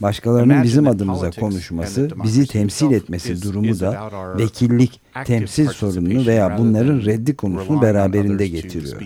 Başkalarının 0.00 0.62
bizim 0.62 0.88
adımıza 0.88 1.30
konuşması, 1.30 2.10
bizi 2.24 2.46
temsil 2.46 2.92
etmesi 2.92 3.42
durumu 3.42 3.80
da 3.80 4.10
vekillik, 4.38 5.00
temsil 5.24 5.68
sorununu 5.68 6.26
veya 6.26 6.58
bunların 6.58 7.00
reddi 7.00 7.36
konusunu 7.36 7.82
beraberinde 7.82 8.48
getiriyor 8.48 9.02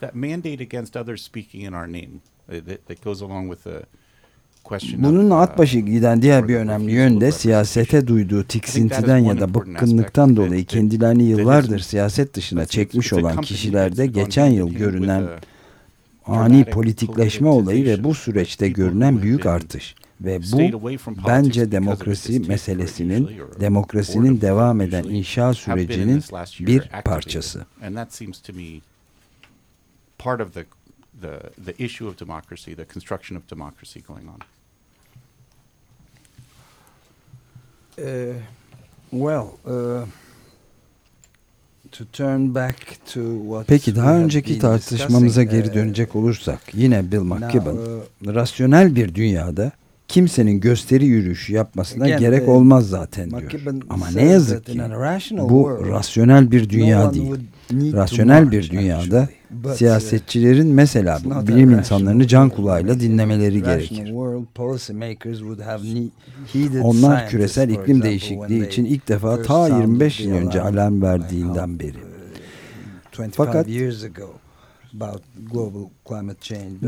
that 0.00 0.14
mandate 0.14 0.62
against 0.62 0.96
others 0.96 1.22
speaking 1.22 1.62
in 1.62 1.72
our 1.72 1.86
name 1.86 2.20
uh, 2.48 2.52
that, 2.66 2.86
that 2.86 3.04
goes 3.04 3.22
along 3.22 3.50
with 3.50 3.64
the 3.64 3.86
Bununla 4.98 5.40
at 5.40 5.58
başı 5.58 5.78
giden 5.78 6.22
diğer 6.22 6.48
bir 6.48 6.56
önemli 6.56 6.92
yön 6.92 7.20
de 7.20 7.32
siyasete 7.32 8.06
duyduğu 8.06 8.44
tiksintiden 8.44 9.18
ya 9.18 9.40
da 9.40 9.54
bıkkınlıktan 9.54 10.36
dolayı 10.36 10.64
kendilerini 10.64 11.22
yıllardır 11.22 11.78
siyaset 11.78 12.34
dışına 12.34 12.66
çekmiş 12.66 13.12
olan 13.12 13.40
kişilerde 13.40 14.06
geçen 14.06 14.46
yıl 14.46 14.70
görünen 14.72 15.24
ani 16.26 16.64
politikleşme 16.64 17.48
olayı 17.48 17.84
ve 17.84 18.04
bu 18.04 18.14
süreçte 18.14 18.68
görünen 18.68 19.22
büyük 19.22 19.46
artış. 19.46 19.94
Ve 20.20 20.40
bu 20.52 20.90
bence 21.26 21.72
demokrasi 21.72 22.40
meselesinin, 22.40 23.30
demokrasinin 23.60 24.40
devam 24.40 24.80
eden 24.80 25.04
inşa 25.04 25.54
sürecinin 25.54 26.22
bir 26.60 26.90
parçası 27.04 27.66
part 30.18 30.40
of 30.40 30.52
the, 30.54 30.64
the, 31.20 31.50
the 31.64 31.74
issue 31.84 32.08
of 32.08 32.16
democracy, 32.16 32.74
the 32.74 32.84
construction 32.84 33.36
of 33.36 33.46
democracy 33.46 34.00
going 34.00 34.28
on? 34.28 34.40
Uh, 37.98 38.34
well, 39.12 39.58
uh, 39.66 40.06
Peki 43.66 43.96
daha 43.96 44.16
önceki 44.18 44.58
tartışmamıza 44.58 45.42
geri 45.42 45.68
uh, 45.68 45.74
dönecek 45.74 46.16
olursak 46.16 46.60
yine 46.74 47.12
Bill 47.12 47.22
McKibben 47.22 47.76
uh, 47.76 48.34
rasyonel 48.34 48.96
bir 48.96 49.14
dünyada 49.14 49.72
kimsenin 50.08 50.60
gösteri 50.60 51.06
yürüyüşü 51.06 51.52
yapmasına 51.52 52.08
gerek 52.08 52.48
olmaz 52.48 52.88
zaten 52.88 53.30
diyor. 53.30 53.52
Ama 53.90 54.10
ne 54.14 54.24
yazık 54.24 54.66
ki 54.66 54.80
bu 55.38 55.86
rasyonel 55.88 56.50
bir 56.50 56.70
dünya 56.70 57.14
değil. 57.14 57.34
Rasyonel 57.72 58.50
bir 58.50 58.70
dünyada 58.70 59.28
siyasetçilerin 59.74 60.66
mesela 60.68 61.18
bilim 61.48 61.70
insanlarını 61.70 62.26
can 62.26 62.48
kulağıyla 62.50 63.00
dinlemeleri 63.00 63.62
gerekir. 63.62 64.12
Onlar 66.82 67.28
küresel 67.28 67.70
iklim 67.70 68.02
değişikliği 68.02 68.66
için 68.66 68.84
ilk 68.84 69.08
defa 69.08 69.42
ta 69.42 69.68
25 69.68 70.20
yıl 70.20 70.32
önce 70.32 70.60
alarm 70.60 71.02
verdiğinden 71.02 71.78
beri. 71.78 71.96
Fakat 73.32 73.68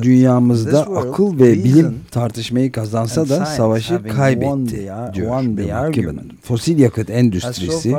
dünyamızda 0.02 0.82
akıl 0.82 1.38
ve 1.38 1.64
bilim 1.64 1.94
tartışmayı 2.10 2.72
kazansa 2.72 3.28
da 3.28 3.46
savaşı 3.46 4.02
kaybetti 4.02 4.90
diyor 5.14 5.42
Bill 5.42 6.18
Fosil 6.42 6.78
yakıt 6.78 7.10
endüstrisi 7.10 7.96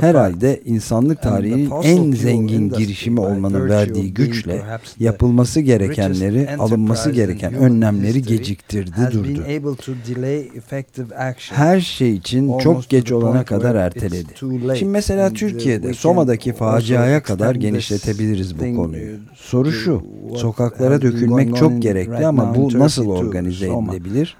herhalde 0.00 0.62
insanlık 0.64 1.22
tarihinin 1.22 1.70
en 1.82 2.12
zengin 2.12 2.70
girişimi 2.70 3.20
olmanın 3.20 3.68
verdiği 3.68 4.14
güçle 4.14 4.62
yapılması 4.98 5.60
gerekenleri, 5.60 6.56
alınması 6.58 7.10
gereken 7.10 7.54
önlemleri 7.54 8.22
geciktirdi 8.22 9.00
durdu. 9.12 9.44
Her 11.52 11.80
şey 11.80 12.14
için 12.14 12.58
çok 12.58 12.88
geç 12.88 13.12
olana 13.12 13.44
kadar 13.44 13.74
erteledi. 13.74 14.32
Şimdi 14.78 14.92
mesela 14.92 15.30
Türkiye'de 15.32 15.94
Soma'daki 15.94 16.52
faciaya 16.52 17.22
kadar 17.22 17.54
genişletebiliriz 17.54 18.58
bu 18.58 18.76
konuyu. 18.76 19.16
Soru 19.46 19.72
şu, 19.72 20.02
sokaklara 20.36 21.02
dökülmek 21.02 21.56
çok 21.56 21.82
gerekli 21.82 22.26
ama 22.26 22.54
bu 22.54 22.78
nasıl 22.78 23.08
organize 23.08 23.66
edilebilir? 23.66 24.36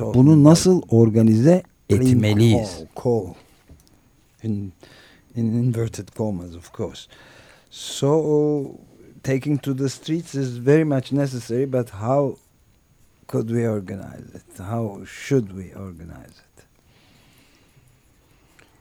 Uh, 0.00 0.14
Bunu 0.14 0.44
nasıl 0.44 0.82
organize 0.88 1.62
etmeliyiz? 1.90 2.84
In, 4.42 4.72
in 5.34 5.44
inverted 5.44 6.08
commas 6.16 6.54
of 6.54 6.74
course. 6.74 7.08
So 7.70 8.62
taking 9.22 9.62
to 9.62 9.76
the 9.76 9.88
streets 9.88 10.34
is 10.34 10.66
very 10.66 10.84
much 10.84 11.12
necessary 11.12 11.72
but 11.72 11.90
how 11.90 12.36
could 13.28 13.48
we 13.48 13.70
organize 13.70 14.28
it? 14.34 14.58
How 14.58 15.06
should 15.06 15.48
we 15.48 15.78
organize 15.78 16.30
it? 16.30 16.64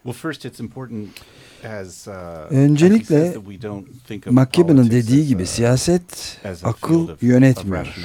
Well, 0.03 0.13
first 0.13 0.45
it's 0.45 0.59
important 0.59 1.09
Uh, 1.54 1.54
Öncelikle 2.49 3.35
McKibben'ın 4.25 4.91
dediği 4.91 5.27
gibi 5.27 5.45
siyaset 5.45 6.37
akıl 6.63 7.07
yönetmiyor. 7.21 7.95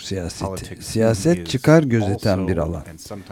Siyaseti. 0.00 0.84
Siyaset 0.84 1.48
çıkar 1.48 1.82
gözeten 1.82 2.48
bir 2.48 2.56
alan. 2.56 2.82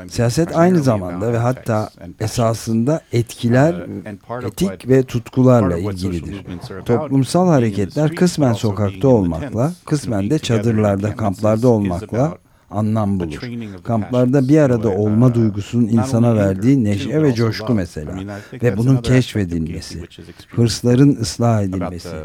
Siyaset 0.08 0.56
aynı 0.56 0.82
zamanda 0.82 1.32
ve 1.32 1.38
hatta 1.38 1.90
esasında 2.20 3.00
etkiler, 3.12 3.74
uh, 3.74 4.44
etik 4.44 4.88
ve 4.88 5.02
tutkularla 5.02 5.78
ilgilidir. 5.78 6.44
Toplumsal 6.84 7.48
hareketler 7.48 8.14
kısmen 8.14 8.52
sokakta 8.52 9.08
olmakla, 9.08 9.72
kısmen 9.84 10.30
de 10.30 10.38
çadırlarda, 10.38 11.16
kamplarda 11.16 11.68
olmakla 11.68 12.38
anlam 12.70 13.20
bulur. 13.20 13.40
Kamplarda 13.84 14.48
bir 14.48 14.58
arada 14.58 14.88
olma 14.88 15.34
duygusunun 15.34 15.88
insana 15.88 16.36
verdiği 16.36 16.84
neşe 16.84 17.22
ve 17.22 17.34
coşku 17.34 17.74
mesela 17.74 18.18
ve 18.52 18.76
bunun 18.76 18.96
keşfedilmesi, 18.96 20.02
hırsların 20.50 21.16
ıslah 21.20 21.62
edilmesi, 21.62 22.16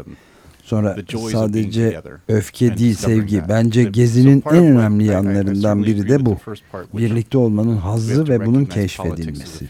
Sonra 0.62 0.96
sadece 1.32 2.00
öfke 2.28 2.78
değil 2.78 2.94
sevgi. 2.94 3.42
Bence 3.48 3.84
gezinin 3.84 4.44
en 4.50 4.64
önemli 4.64 5.04
yanlarından 5.04 5.84
biri 5.84 6.08
de 6.08 6.26
bu. 6.26 6.36
Birlikte 6.92 7.38
olmanın 7.38 7.76
hazzı 7.76 8.28
ve 8.28 8.46
bunun 8.46 8.64
keşfedilmesi. 8.64 9.68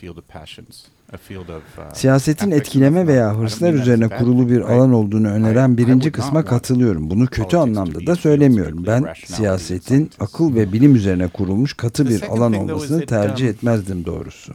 Uh, 1.12 1.94
Siyasetin 1.94 2.50
etkileme 2.50 3.06
veya 3.06 3.38
hırslar 3.38 3.74
üzerine 3.74 4.08
kurulu 4.08 4.50
bir 4.50 4.60
alan 4.60 4.92
olduğunu 4.92 5.28
öneren 5.28 5.78
birinci 5.78 6.12
kısma 6.12 6.44
katılıyorum. 6.44 7.10
Bunu 7.10 7.26
kötü 7.26 7.56
anlamda 7.56 8.06
da 8.06 8.16
söylemiyorum. 8.16 8.86
Ben 8.86 9.06
siyasetin 9.24 10.10
akıl 10.20 10.54
ve 10.54 10.72
bilim 10.72 10.94
üzerine 10.94 11.28
kurulmuş 11.28 11.74
katı 11.74 12.08
bir 12.08 12.22
alan 12.22 12.52
olmasını 12.52 13.06
tercih 13.06 13.44
um, 13.44 13.50
etmezdim 13.50 14.06
doğrusu. 14.06 14.54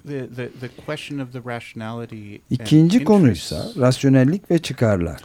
İkinci 2.49 3.03
konuysa 3.03 3.65
rasyonellik 3.77 4.51
ve 4.51 4.59
çıkarlar. 4.59 5.21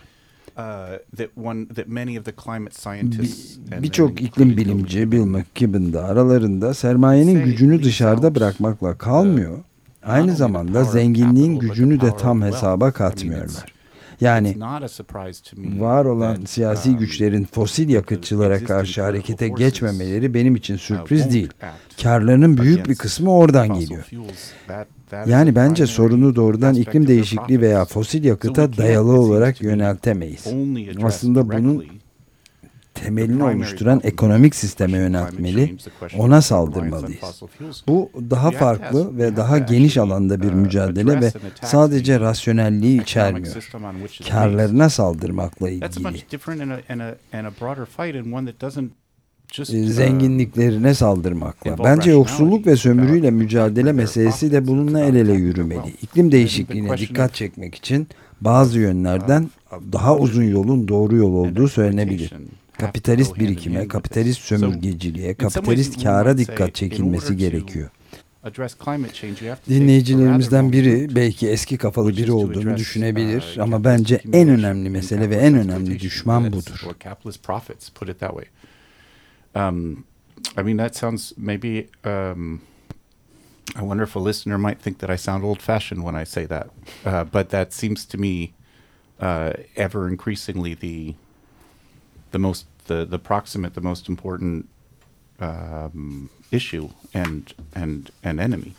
Birçok 3.82 4.20
iklim 4.20 4.56
bilimci 4.56 5.12
Bill 5.12 5.24
McKibben 5.24 5.92
da 5.92 6.04
aralarında 6.04 6.74
sermayenin 6.74 7.44
gücünü 7.44 7.82
dışarıda 7.82 8.34
bırakmakla 8.34 8.98
kalmıyor 8.98 9.58
Aynı 10.02 10.36
zamanda 10.36 10.84
zenginliğin 10.84 11.58
gücünü 11.58 12.00
de 12.00 12.16
tam 12.16 12.42
hesaba 12.42 12.92
katmıyorlar. 12.92 13.72
Yani 14.20 14.56
var 15.78 16.04
olan 16.04 16.38
siyasi 16.46 16.90
um, 16.90 16.98
güçlerin 16.98 17.44
fosil 17.44 17.88
yakıtçılara 17.88 18.64
karşı 18.64 19.02
harekete 19.02 19.48
geçmemeleri 19.48 20.34
benim 20.34 20.56
için 20.56 20.74
uh, 20.74 20.78
sürpriz 20.78 21.32
değil. 21.32 21.50
Karlarının 22.02 22.58
büyük 22.58 22.88
bir 22.88 22.94
kısmı 22.94 23.32
oradan 23.32 23.80
geliyor. 23.80 24.08
Yani 25.26 25.54
bence 25.54 25.86
sorunu 25.86 26.36
doğrudan 26.36 26.74
iklim 26.74 27.08
değişikliği 27.08 27.60
veya 27.60 27.84
fosil 27.84 28.24
yakıta 28.24 28.76
dayalı 28.76 29.20
olarak 29.20 29.62
yöneltemeyiz. 29.62 30.46
Aslında 31.02 31.48
bunun 31.48 31.84
temelini 32.94 33.44
oluşturan 33.44 34.00
ekonomik 34.04 34.54
sisteme 34.54 34.98
yöneltmeli, 34.98 35.76
ona 36.18 36.42
saldırmalıyız. 36.42 37.42
Bu 37.88 38.10
daha 38.30 38.50
farklı 38.50 39.18
ve 39.18 39.36
daha 39.36 39.58
geniş 39.58 39.96
alanda 39.96 40.42
bir 40.42 40.52
uh, 40.52 40.54
mücadele 40.54 41.20
ve 41.20 41.32
sadece 41.62 42.20
rasyonelliği 42.20 43.02
içermiyor. 43.02 43.70
Karlarına 44.30 44.90
saldırmakla 44.90 45.70
ilgili. 45.70 46.18
Ee, 49.58 49.82
zenginliklerine 49.86 50.94
saldırmakla. 50.94 51.84
Bence 51.84 52.10
yoksulluk 52.10 52.66
ve 52.66 52.76
sömürüyle 52.76 53.30
mücadele 53.30 53.92
meselesi 53.92 54.52
de 54.52 54.66
bununla 54.66 55.00
el 55.00 55.14
ele 55.14 55.32
yürümeli. 55.32 55.94
İklim 56.02 56.32
değişikliğine 56.32 56.98
dikkat 56.98 57.34
çekmek 57.34 57.74
için 57.74 58.08
bazı 58.40 58.78
yönlerden 58.78 59.50
daha 59.92 60.16
uzun 60.16 60.42
yolun 60.42 60.88
doğru 60.88 61.16
yol 61.16 61.34
olduğu 61.34 61.68
söylenebilir 61.68 62.32
kapitalist 62.78 63.38
birikime, 63.38 63.88
kapitalist 63.88 64.40
sömürgeciliğe, 64.40 65.34
kapitalist 65.34 66.02
kâra 66.02 66.38
dikkat 66.38 66.74
çekilmesi 66.74 67.36
gerekiyor. 67.36 67.90
Dinleyicilerimizden 69.68 70.72
biri 70.72 71.16
belki 71.16 71.48
eski 71.48 71.78
kafalı 71.78 72.16
biri 72.16 72.32
olduğunu 72.32 72.76
düşünebilir 72.76 73.54
uh, 73.56 73.62
ama 73.62 73.84
bence 73.84 74.20
en 74.32 74.48
önemli 74.48 74.90
mesele 74.90 75.30
ve 75.30 75.36
en 75.36 75.54
önemli 75.54 76.00
düşman 76.00 76.52
budur. 76.52 76.86
Um, 79.54 80.04
I 80.56 80.62
mean 80.62 80.78
that 80.78 80.96
sounds 80.96 81.32
maybe 81.36 81.88
um, 82.04 82.60
I 83.76 83.80
wonder 83.80 84.02
if 84.02 84.16
a 84.16 84.20
listener 84.20 84.56
might 84.56 84.82
think 84.82 84.98
that 84.98 85.10
I 85.10 85.18
sound 85.18 85.44
old-fashioned 85.44 86.02
when 86.02 86.14
I 86.14 86.26
say 86.26 86.46
that, 86.46 86.68
uh, 87.06 87.24
but 87.32 87.50
that 87.50 87.72
seems 87.72 88.04
to 88.06 88.18
me 88.18 88.54
uh, 89.20 89.52
ever 89.76 90.08
increasingly 90.08 90.74
the 90.74 91.14
the 92.32 92.38
most 92.38 92.66
the 92.86 93.04
the 93.04 93.18
proximate, 93.18 93.74
the 93.74 93.80
most 93.80 94.08
important 94.08 94.68
um, 95.40 96.30
issue 96.50 96.88
and 97.14 97.54
and 97.74 98.10
and 98.22 98.40
enemy. 98.40 98.74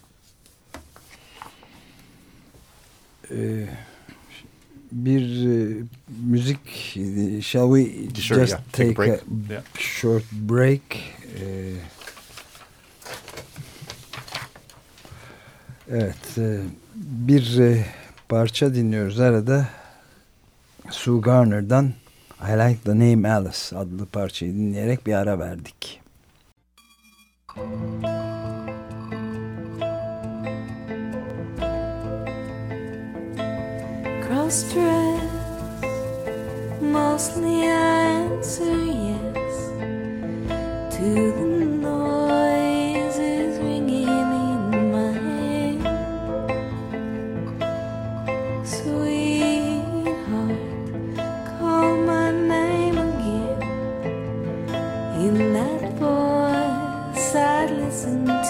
Ee, 3.32 3.68
bir 4.92 5.46
e, 5.46 5.84
müzik 6.08 6.60
shall 7.42 7.68
we 7.68 8.10
sure, 8.22 8.40
just 8.40 8.54
yeah. 8.54 8.62
take, 8.72 8.88
take, 8.88 8.92
a, 8.92 8.96
break? 8.96 9.12
a 9.12 9.54
yeah. 9.54 9.62
short 9.78 10.24
break 10.32 10.82
ee, 11.40 11.74
evet 15.92 16.38
e, 16.38 16.62
bir 16.96 17.60
e, 17.60 17.86
parça 18.30 18.76
dinliyoruz 18.76 19.20
arada 19.20 19.70
Sue 20.92 21.22
Garner'dan 21.22 21.94
I 22.46 22.56
Like 22.56 22.84
the 22.84 22.94
Name 22.94 23.30
Alice 23.30 23.78
adlı 23.78 24.06
parçayı 24.06 24.54
dinleyerek 24.54 25.08
bir 25.08 25.14
ara 25.14 25.40
verdik. 25.40 26.02
Cross 34.28 34.76
dress, 34.76 35.22
mostly 36.82 37.72
answer 37.72 38.76
yes 38.86 39.70
to 40.92 41.04
the 41.38 41.66
noises 41.82 42.33
do 58.04 58.43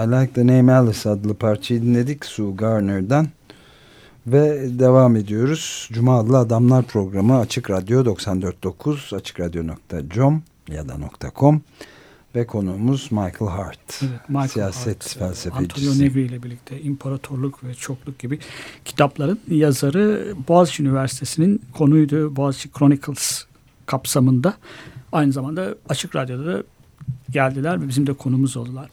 I 0.00 0.02
Like 0.02 0.32
the 0.32 0.46
Name 0.46 0.72
Alice 0.72 1.10
adlı 1.10 1.34
parçayı 1.34 1.82
dinledik 1.82 2.24
Sue 2.24 2.54
Garner'dan. 2.54 3.28
Ve 4.26 4.68
devam 4.78 5.16
ediyoruz. 5.16 5.88
Cuma 5.92 6.20
adlı 6.20 6.38
Adamlar 6.38 6.84
programı 6.84 7.38
Açık 7.38 7.70
Radyo 7.70 8.04
94.9 8.04 9.16
açıkradyo.com 9.16 10.42
ya 10.68 10.88
da 10.88 10.96
.com 11.36 11.62
ve 12.34 12.46
konuğumuz 12.46 13.12
Michael 13.12 13.50
Hart. 13.50 14.02
Evet, 14.02 14.28
Michael 14.28 14.48
Siyaset 14.48 15.04
Hart, 15.04 15.18
felsefecisi. 15.18 15.88
Antonio 15.90 16.04
Negri 16.04 16.22
ile 16.22 16.42
birlikte 16.42 16.80
İmparatorluk 16.80 17.64
ve 17.64 17.74
Çokluk 17.74 18.18
gibi 18.18 18.38
kitapların 18.84 19.40
yazarı 19.50 20.34
Boğaziçi 20.48 20.82
Üniversitesi'nin 20.82 21.62
konuydu. 21.74 22.36
Boğaziçi 22.36 22.70
Chronicles 22.78 23.44
kapsamında. 23.86 24.54
Aynı 25.12 25.32
zamanda 25.32 25.74
Açık 25.88 26.16
Radyo'da 26.16 26.46
da 26.46 26.62
geldiler 27.30 27.82
ve 27.82 27.88
bizim 27.88 28.06
de 28.06 28.12
konumuz 28.12 28.56
oldular. 28.56 28.90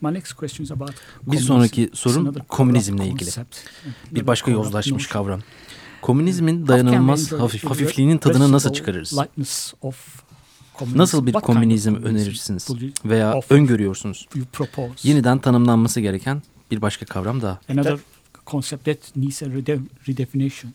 My 0.00 0.14
next 0.14 0.32
question 0.32 0.64
is 0.64 0.70
about 0.70 0.92
bir 1.26 1.38
sonraki 1.38 1.90
sorum 1.92 2.34
komünizmle 2.48 3.06
ilgili. 3.06 3.30
Bir 4.10 4.26
başka 4.26 4.50
yozlaşmış 4.50 5.06
kavram. 5.06 5.40
Komünizmin 6.02 6.66
dayanılmaz 6.66 7.32
hafif, 7.32 7.64
hafifliğinin 7.64 8.18
tadını 8.18 8.52
nasıl 8.52 8.72
çıkarırız? 8.72 9.18
Nasıl 10.94 11.26
bir 11.26 11.32
komünizm 11.32 11.94
önerirsiniz 11.94 12.68
veya 13.04 13.40
öngörüyorsunuz? 13.50 14.28
Yeniden 15.02 15.38
tanımlanması 15.38 16.00
gereken 16.00 16.42
bir 16.70 16.82
başka 16.82 17.06
kavram 17.06 17.42
daha. 17.42 17.60
Another 17.68 17.98
concept 18.46 18.84
that 18.84 19.16
needs 19.16 19.42
a 19.42 19.46
redefinition. 20.08 20.72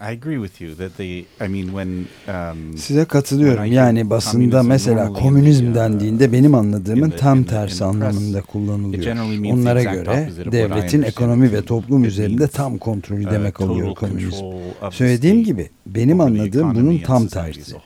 I 0.00 0.12
agree 0.12 0.36
with 0.36 0.60
you 0.60 0.74
that 0.74 0.96
the 0.96 1.24
I 1.40 1.48
mean 1.48 1.66
when 1.66 2.06
um, 2.28 2.78
Size 2.78 3.04
katılıyorum. 3.04 3.64
Yani 3.64 4.10
basında 4.10 4.62
mesela 4.62 5.12
komünizm 5.12 5.70
uh, 5.70 5.74
dendiğinde 5.74 6.32
benim 6.32 6.54
anladığımın 6.54 7.10
tam 7.10 7.44
tersi 7.44 7.84
anlamında 7.84 8.42
kullanılıyor. 8.42 9.16
Onlara 9.52 9.82
göre 9.82 10.30
devletin 10.52 11.02
ekonomi 11.02 11.52
ve 11.52 11.62
toplum 11.62 12.04
üzerinde 12.04 12.48
tam 12.48 12.78
kontrolü 12.78 13.26
uh, 13.26 13.30
demek 13.30 13.60
oluyor 13.60 13.94
komünizm. 13.94 14.44
Söylediğim 14.90 15.44
gibi 15.44 15.70
benim 15.86 16.20
anladığım 16.20 16.74
bunun 16.74 16.98
tam 16.98 17.26
tersi. 17.26 17.76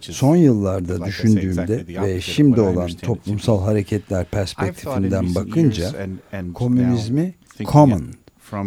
Son 0.00 0.36
yıllarda 0.36 1.04
düşündüğümde 1.04 2.02
ve 2.02 2.20
şimdi 2.20 2.60
olan 2.60 2.90
toplumsal 3.02 3.62
hareketler 3.62 4.24
perspektifinden 4.24 5.34
bakınca 5.34 5.92
komünizmi 6.54 7.34
common 7.64 8.02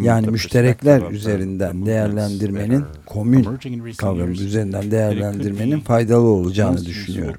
yani 0.02 0.26
müşterekler 0.26 1.10
üzerinden 1.10 1.86
değerlendirmenin 1.86 2.84
komün 3.06 3.58
kavramı 3.98 4.30
üzerinden 4.32 4.90
değerlendirmenin 4.90 5.80
faydalı 5.80 6.26
olacağını 6.26 6.84
düşünüyorum. 6.84 7.38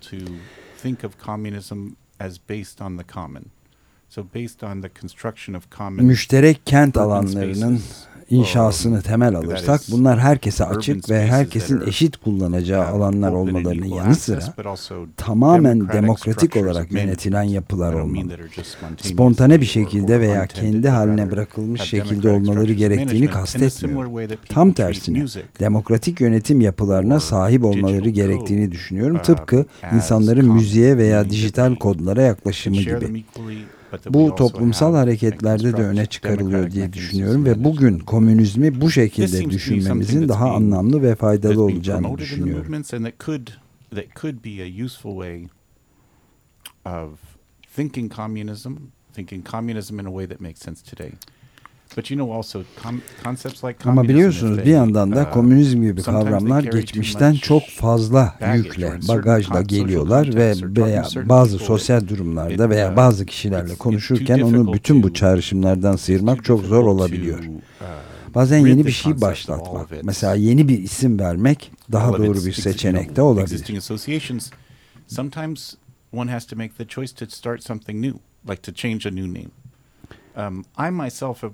Müşterek 6.04 6.66
kent 6.66 6.98
alanlarının 6.98 7.82
inşasını 8.32 9.02
temel 9.02 9.36
alırsak 9.36 9.82
bunlar 9.92 10.20
herkese 10.20 10.66
açık 10.66 11.10
ve 11.10 11.28
herkesin 11.28 11.82
eşit 11.88 12.18
kullanacağı 12.18 12.88
alanlar 12.88 13.32
olmalarının 13.32 13.86
yanı 13.86 14.16
sıra 14.16 14.40
tamamen 15.18 15.90
demokratik 15.90 16.56
olarak 16.56 16.92
yönetilen 16.92 17.44
yapılar 17.44 17.94
olmalı. 17.94 18.38
Spontane 18.98 19.62
bir 19.62 19.66
şekilde 19.66 20.20
veya 20.20 20.48
kendi 20.48 20.90
haline 20.90 21.32
bırakılmış 21.32 21.82
şekilde 21.82 22.30
olmaları 22.30 22.74
gerektiğini 22.74 23.28
kastetmiyor. 23.28 24.30
Tam 24.50 24.72
tersine 24.72 25.26
demokratik 25.60 26.22
yönetim 26.22 26.62
yapılarına 26.62 27.20
sahip 27.20 27.64
olmaları 27.64 28.10
gerektiğini 28.10 28.72
düşünüyorum. 28.72 29.20
Tıpkı 29.24 29.66
insanların 29.94 30.54
müziğe 30.54 30.98
veya 30.98 31.30
dijital 31.30 31.76
kodlara 31.76 32.22
yaklaşımı 32.22 32.78
gibi. 32.78 33.24
Bu 34.10 34.36
toplumsal 34.36 34.96
hareketlerde 34.96 35.78
de 35.78 35.84
öne 35.84 36.06
çıkarılıyor 36.06 36.72
diye 36.72 36.94
düşünüyorum 36.94 37.46
ve 37.46 37.64
bugün 37.64 38.00
komünizmi 38.00 38.82
bu 38.82 38.92
şekilde 38.92 39.50
düşünmemizin 39.50 40.30
daha 40.30 40.56
anlamlı 40.56 41.02
ve 41.02 41.16
faydalı 41.16 41.64
olacağını 41.64 42.18
düşünüyorum. 42.18 42.84
thinking 47.76 48.10
communism, 48.10 48.92
thinking 49.14 49.44
communism 49.44 50.00
in 50.00 50.06
a 50.06 50.12
way 50.12 50.28
that 50.28 50.42
makes 50.42 50.60
sense 50.60 50.82
today. 50.82 51.12
Ama 53.86 54.04
biliyorsunuz 54.04 54.58
bir 54.58 54.72
yandan 54.72 55.16
da 55.16 55.22
uh, 55.22 55.34
komünizm 55.34 55.84
gibi 55.84 56.02
kavramlar 56.02 56.64
geçmişten 56.64 57.34
çok 57.34 57.70
fazla 57.70 58.36
yükle, 58.56 59.00
bagajla 59.08 59.62
geliyorlar 59.62 60.36
ve 60.36 60.54
veya 60.64 61.06
bazı 61.26 61.60
sosyal 61.60 62.08
durumlarda 62.08 62.70
veya 62.70 62.92
uh, 62.92 62.96
bazı 62.96 63.26
kişilerle 63.26 63.76
konuşurken 63.76 64.40
onu 64.40 64.74
bütün 64.74 65.04
bu 65.04 65.14
çağrışımlardan 65.14 65.96
sıyırmak 65.96 66.44
çok 66.44 66.62
zor 66.62 66.84
olabiliyor. 66.84 67.40
Uh, 67.40 68.36
Bazen 68.36 68.68
yeni 68.68 68.86
bir 68.86 68.92
şey 68.92 69.22
başlatmak, 69.22 69.90
mesela 70.04 70.36
yeni 70.36 70.68
bir 70.68 70.80
isim 70.80 71.20
vermek 71.20 71.72
daha 71.92 72.18
doğru 72.18 72.46
bir 72.46 72.54
seçenek 72.54 73.16
de 73.16 73.22
olabilir. 73.22 73.82
Sometimes 75.08 75.76
one 76.14 76.32
has 76.32 76.46
to 76.46 76.56
make 76.56 76.74
the 76.78 76.88
choice 76.88 77.16
to 77.16 77.26
start 77.26 77.64
something 77.64 78.06
new, 78.06 78.20
like 78.50 78.62
to 78.62 78.72
change 78.74 79.10
a 79.10 79.12
new 79.12 79.28
name. 79.28 79.61
Um, 80.38 80.64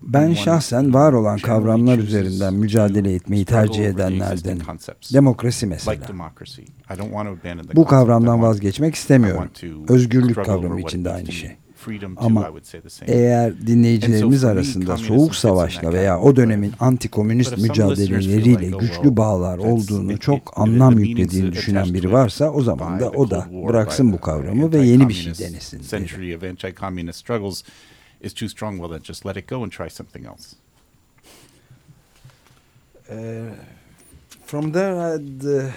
ben 0.01 0.33
şahsen 0.33 0.93
var 0.93 1.13
olan 1.13 1.37
kavramlar 1.37 1.97
üzerinden 1.97 2.53
mücadele 2.53 3.13
etmeyi 3.13 3.45
tercih 3.45 3.85
edenlerden. 3.85 4.59
Demokrasi 5.13 5.67
mesela. 5.67 5.97
Bu 7.75 7.85
kavramdan 7.85 8.41
vazgeçmek 8.41 8.95
istemiyorum. 8.95 9.49
Özgürlük 9.87 10.45
kavramı 10.45 10.81
için 10.81 11.05
de 11.05 11.11
aynı 11.11 11.31
şey. 11.31 11.57
Ama 12.17 12.51
eğer 13.07 13.67
dinleyicilerimiz 13.67 14.43
arasında 14.43 14.97
soğuk 14.97 15.35
savaşla 15.35 15.93
veya 15.93 16.19
o 16.19 16.35
dönemin 16.35 16.73
antikomünist 16.79 17.57
mücadeleleriyle 17.57 18.77
güçlü 18.77 19.17
bağlar 19.17 19.57
olduğunu 19.57 20.17
çok 20.17 20.53
anlam 20.55 20.99
yüklediğini 20.99 21.51
düşünen 21.51 21.93
biri 21.93 22.11
varsa 22.11 22.51
o 22.51 22.61
zaman 22.61 22.99
da 22.99 23.09
o 23.09 23.29
da 23.29 23.47
bıraksın 23.67 24.13
bu 24.13 24.21
kavramı 24.21 24.73
ve 24.73 24.77
yeni 24.77 25.09
bir 25.09 25.13
şey 25.13 25.37
denesin 25.47 25.81
is 28.21 28.33
too 28.33 28.49
strong, 28.49 28.79
well 28.79 28.89
then 28.89 29.03
just 29.03 29.25
let 29.25 29.37
it 29.37 29.47
go 29.47 29.63
and 29.63 29.71
try 29.71 29.89
something 29.89 30.25
else. 30.25 30.55
Uh, 33.09 33.55
from 34.45 34.71
there 34.71 35.15
I'd 35.15 35.45
uh, 35.45 35.71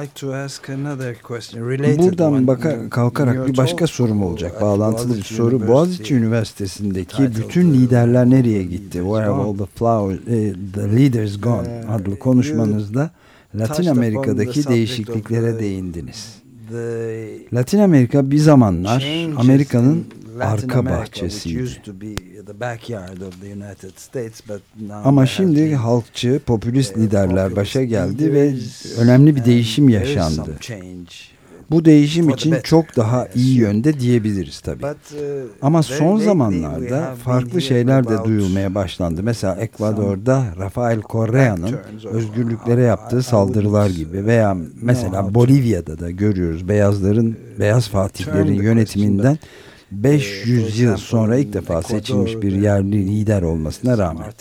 like 0.00 0.14
to 0.14 0.34
ask 0.34 0.68
another 0.68 1.14
question 1.22 1.68
related 1.68 1.98
Buradan 1.98 2.46
baka, 2.46 2.90
kalkarak 2.90 3.48
bir 3.48 3.56
başka 3.56 3.86
sorum 3.86 4.22
olacak. 4.22 4.60
Bağlantılı 4.60 5.16
bir 5.16 5.22
soru. 5.22 5.68
Boğaziçi 5.68 6.14
Üniversitesi'ndeki 6.14 7.22
bütün 7.36 7.74
liderler 7.74 8.30
nereye 8.30 8.62
gitti? 8.62 8.98
Where 8.98 9.24
have 9.24 9.42
all 9.42 9.58
the 9.58 9.66
flowers, 9.66 10.20
uh, 10.20 10.72
the 10.74 10.96
leaders 10.96 11.40
gone? 11.40 11.84
Uh, 11.84 11.92
adlı 11.92 12.18
konuşmanızda 12.18 13.10
Latin 13.54 13.86
Amerika'daki 13.86 14.68
değişikliklere 14.68 15.58
değindiniz. 15.58 16.42
Latin 17.52 17.78
Amerika 17.78 18.30
bir 18.30 18.38
zamanlar 18.38 19.06
Amerika'nın 19.36 20.06
arka 20.42 20.86
bahçesiydi. 20.86 21.70
Ama 25.04 25.26
şimdi 25.26 25.74
halkçı, 25.74 26.40
popülist 26.46 26.96
uh, 26.96 27.00
liderler 27.00 27.56
başa 27.56 27.82
geldi 27.82 28.32
ve 28.32 28.54
önemli 28.98 29.36
bir 29.36 29.44
değişim 29.44 29.88
yaşandı. 29.88 30.58
Bu 31.70 31.84
değişim 31.84 32.28
için 32.28 32.56
çok 32.62 32.96
daha 32.96 33.28
iyi 33.34 33.56
yönde 33.56 34.00
diyebiliriz 34.00 34.60
tabii. 34.60 34.84
Uh, 34.84 34.90
Ama 35.62 35.82
son 35.82 36.18
zamanlarda 36.18 37.14
farklı 37.24 37.62
şeyler 37.62 38.08
de 38.08 38.24
duyulmaya 38.24 38.74
başlandı. 38.74 39.22
Mesela 39.22 39.56
Ekvador'da 39.56 40.44
Rafael 40.58 41.00
Correa'nın 41.02 41.76
özgürlüklere 42.04 42.82
yaptığı 42.82 43.22
saldırılar 43.22 43.90
gibi 43.90 44.26
veya 44.26 44.56
mesela 44.82 45.34
Bolivya'da 45.34 46.00
da 46.00 46.10
görüyoruz 46.10 46.68
beyazların, 46.68 47.30
uh, 47.30 47.60
beyaz 47.60 47.88
fatihlerin 47.88 48.62
yönetiminden 48.62 49.38
500 49.92 50.80
yıl 50.80 50.96
sonra 50.96 51.36
ilk 51.36 51.52
defa 51.52 51.82
seçilmiş 51.82 52.42
bir 52.42 52.52
yerli 52.52 53.06
lider 53.06 53.42
olmasına 53.42 53.98
rağmen 53.98 54.32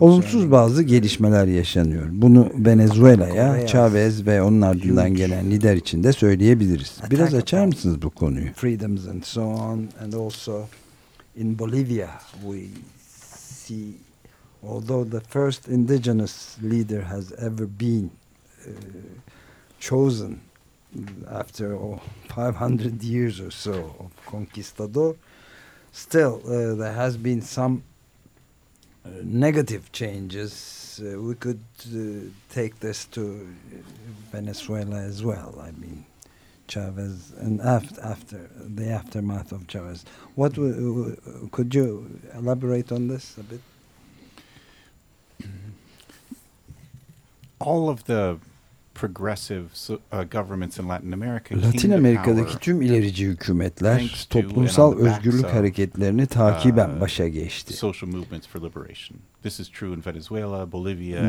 olumsuz 0.00 0.50
bazı 0.50 0.82
gelişmeler 0.82 1.46
yaşanıyor. 1.46 2.06
Bunu 2.10 2.48
Venezuela'ya 2.54 3.66
Chavez 3.66 4.26
ve 4.26 4.42
onun 4.42 4.60
ardından 4.60 5.14
gelen 5.14 5.50
lider 5.50 5.76
için 5.76 6.04
de 6.04 6.12
söyleyebiliriz. 6.12 6.98
Biraz 7.10 7.34
açar 7.34 7.66
mısınız 7.66 8.02
bu 8.02 8.10
konuyu? 8.10 8.48
İn 11.36 11.58
Bolivia 11.58 12.08
we 12.42 12.66
see 13.20 13.94
although 14.62 15.04
the 15.04 15.20
first 15.20 15.68
indigenous 15.68 16.56
leader 16.62 17.00
has 17.02 17.32
ever 17.32 17.66
been 17.66 18.10
uh, 18.66 18.72
chosen 19.80 20.36
after 21.30 21.74
oh, 21.74 22.00
500 22.28 23.02
years 23.02 23.40
or 23.40 23.50
so 23.50 23.94
of 24.00 24.26
conquistador, 24.26 25.16
still 25.92 26.40
uh, 26.46 26.74
there 26.74 26.92
has 26.92 27.16
been 27.16 27.42
some 27.42 27.82
uh, 29.04 29.10
negative 29.22 29.90
changes. 29.92 31.00
Uh, 31.02 31.20
we 31.20 31.34
could 31.34 31.60
uh, 31.86 32.28
take 32.50 32.80
this 32.80 33.06
to 33.06 33.48
Venezuela 34.30 34.96
as 34.96 35.22
well. 35.22 35.58
I 35.60 35.70
mean, 35.72 36.04
Chavez 36.68 37.32
and 37.38 37.60
after, 37.60 38.00
after 38.02 38.50
the 38.56 38.88
aftermath 38.90 39.52
of 39.52 39.66
Chavez. 39.66 40.04
What 40.34 40.54
could 40.54 41.74
you 41.74 42.20
elaborate 42.34 42.92
on 42.92 43.08
this 43.08 43.36
a 43.38 43.42
bit? 43.42 43.60
All 47.58 47.90
of 47.90 48.04
the 48.04 48.38
Uh, 48.40 48.49
Latin 51.66 51.90
Amerika'daki 51.90 52.58
tüm 52.58 52.82
ilerici 52.82 53.26
hükümetler 53.26 54.26
toplumsal 54.30 54.98
özgürlük 54.98 55.46
hareketlerini 55.46 56.26
takiben 56.26 56.90
uh, 56.90 57.00
başa 57.00 57.28
geçti. 57.28 57.74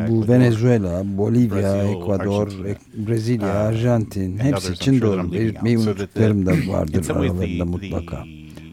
Bu 0.09 0.27
Venezuela, 0.27 1.17
Bolivya, 1.17 1.83
Ekvador, 1.83 2.51
Brezilya, 2.93 3.47
uh, 3.47 3.55
Arjantin 3.55 4.37
hepsi 4.37 4.73
için 4.73 5.01
doğru. 5.01 5.33
Belirtmeyi 5.33 5.77
unuttuklarım 5.77 6.45
da 6.45 6.51
vardır 6.51 7.09
aralarında 7.09 7.65
mutlaka 7.65 8.25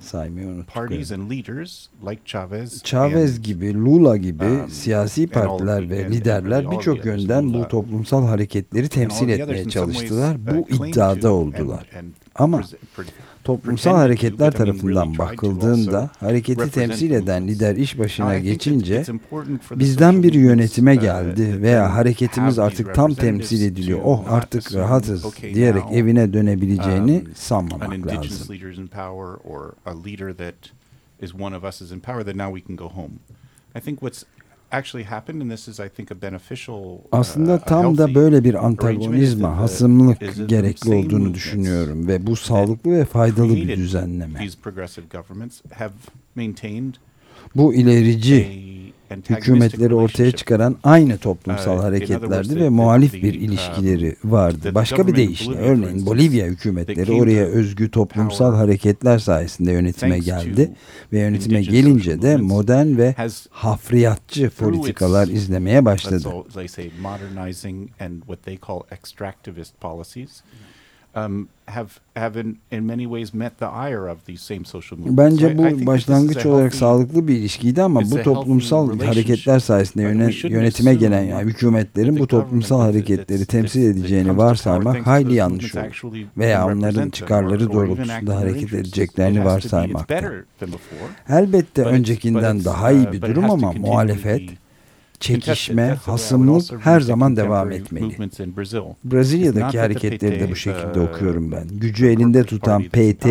saymayı 0.09 0.47
unuttuk. 0.47 0.75
Chavez 2.85 3.43
gibi, 3.43 3.75
Lula 3.75 4.17
gibi 4.17 4.45
um, 4.45 4.69
siyasi 4.71 5.27
partiler 5.27 5.91
ve 5.91 6.11
liderler 6.11 6.71
birçok 6.71 7.05
yönden 7.05 7.55
bu 7.55 7.69
toplumsal 7.69 8.27
hareketleri 8.27 8.89
temsil 8.89 9.29
etmeye 9.29 9.65
çalıştılar. 9.69 10.37
Bu 10.47 10.61
uh, 10.61 10.89
iddiada 10.89 11.33
oldular. 11.33 11.91
Ama 12.35 12.63
toplumsal 13.49 13.97
hareketler 13.97 14.53
tarafından 14.53 15.19
bakıldığında 15.19 16.11
hareketi 16.21 16.71
temsil 16.71 17.11
eden 17.11 17.49
lider 17.49 17.77
iş 17.77 17.99
başına 17.99 18.39
geçince 18.39 19.05
bizden 19.71 20.23
bir 20.23 20.33
yönetime 20.33 20.97
geldi 20.97 21.63
veya 21.63 21.95
hareketimiz 21.95 22.59
artık 22.59 22.95
tam 22.95 23.15
temsil 23.15 23.63
ediliyor. 23.63 24.01
Oh 24.05 24.33
artık 24.33 24.75
rahatız 24.75 25.25
diyerek 25.43 25.83
evine 25.93 26.33
dönebileceğini 26.33 27.23
um, 27.27 27.35
sanmamak 27.35 28.07
lazım. 28.07 28.57
I 33.77 33.81
think 33.81 34.01
what's 34.01 34.25
aslında 37.13 37.59
tam 37.59 37.99
da 37.99 38.15
böyle 38.15 38.45
bir 38.45 38.67
antagonizma, 38.67 39.57
hasımlık 39.57 40.19
gerekli 40.49 40.95
olduğunu 40.95 41.35
düşünüyorum 41.35 42.09
ve 42.09 42.27
bu 42.27 42.37
sağlıklı 42.37 42.93
ve 42.93 43.05
faydalı 43.05 43.55
bir 43.57 43.77
düzenleme. 43.77 44.39
Bu 47.55 47.75
ilerici 47.75 48.69
hükümetleri 49.31 49.95
ortaya 49.95 50.33
çıkaran 50.33 50.77
aynı 50.85 51.19
toplumsal 51.19 51.81
hareketlerdi 51.81 52.57
ve 52.57 52.69
muhalif 52.69 53.15
bir 53.15 53.35
ilişkileri 53.35 54.17
vardı. 54.25 54.75
Başka 54.75 55.07
bir 55.07 55.17
deyişle 55.17 55.55
örneğin 55.55 56.07
Bolivya 56.07 56.47
hükümetleri 56.47 57.13
oraya 57.13 57.45
özgü 57.45 57.91
toplumsal 57.91 58.55
hareketler 58.55 59.19
sayesinde 59.19 59.73
yönetime 59.73 60.19
geldi 60.19 60.71
ve 61.13 61.19
yönetime 61.19 61.63
gelince 61.63 62.23
de 62.23 62.37
modern 62.37 62.97
ve 62.97 63.15
hafriyatçı 63.51 64.51
politikalar 64.51 65.29
izlemeye 65.29 65.85
başladı 65.85 66.29
um, 71.27 71.49
have 71.69 71.89
have 72.15 72.41
in, 72.41 72.59
in 72.71 72.85
many 72.85 73.05
ways 73.05 73.35
met 73.35 73.59
the 73.59 73.67
ire 73.67 74.11
of 74.11 74.25
these 74.27 74.43
same 74.43 74.65
social 74.65 74.99
movements. 74.99 75.19
Bence 75.19 75.59
bu 75.59 75.87
başlangıç 75.87 76.47
olarak 76.47 76.75
sağlıklı 76.75 77.29
bir 77.29 77.35
ilişkiydi 77.35 77.83
ama 77.83 78.01
bu 78.11 78.23
toplumsal 78.23 79.01
hareketler 79.01 79.59
sayesinde 79.59 80.03
yönetime 80.49 80.95
gelen 80.95 81.23
yani 81.23 81.51
hükümetlerin 81.51 82.19
bu 82.19 82.27
toplumsal 82.27 82.81
hareketleri 82.81 83.47
temsil 83.47 83.83
edeceğini 83.83 84.37
varsaymak 84.37 85.07
hayli 85.07 85.35
yanlış 85.35 85.75
olur. 85.75 86.17
Veya 86.37 86.67
onların 86.67 87.11
çıkarları 87.11 87.73
doğrultusunda 87.73 88.37
hareket 88.37 88.73
edeceklerini 88.73 89.45
varsaymakta. 89.45 90.33
Elbette 91.29 91.83
öncekinden 91.83 92.65
daha 92.65 92.93
iyi 92.93 93.13
bir 93.13 93.23
durum 93.23 93.51
ama 93.51 93.73
muhalefet 93.73 94.51
çekişme, 95.21 95.99
hasımlık 96.03 96.87
her 96.87 97.01
zaman 97.01 97.37
devam 97.37 97.73
etmeli. 97.73 98.17
Brezilya'daki 99.05 99.79
hareketleri 99.79 100.41
de 100.41 100.51
bu 100.51 100.57
şekilde 100.57 101.01
okuyorum 101.01 101.53
ben. 101.53 101.69
Gücü 101.69 102.07
elinde 102.07 102.45
tutan 102.45 102.83
PT, 102.83 103.27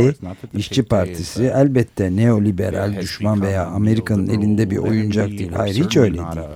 İşçi 0.54 0.84
Partisi 0.84 1.44
elbette 1.44 2.16
neoliberal, 2.16 3.02
düşman 3.02 3.42
veya 3.42 3.66
Amerika'nın 3.66 4.28
elinde 4.28 4.70
bir 4.70 4.78
oyuncak 4.78 5.30
değil. 5.30 5.52
Hayır 5.52 5.76
hiç 5.76 5.98
öyle 5.98 6.18
değil. 6.18 6.48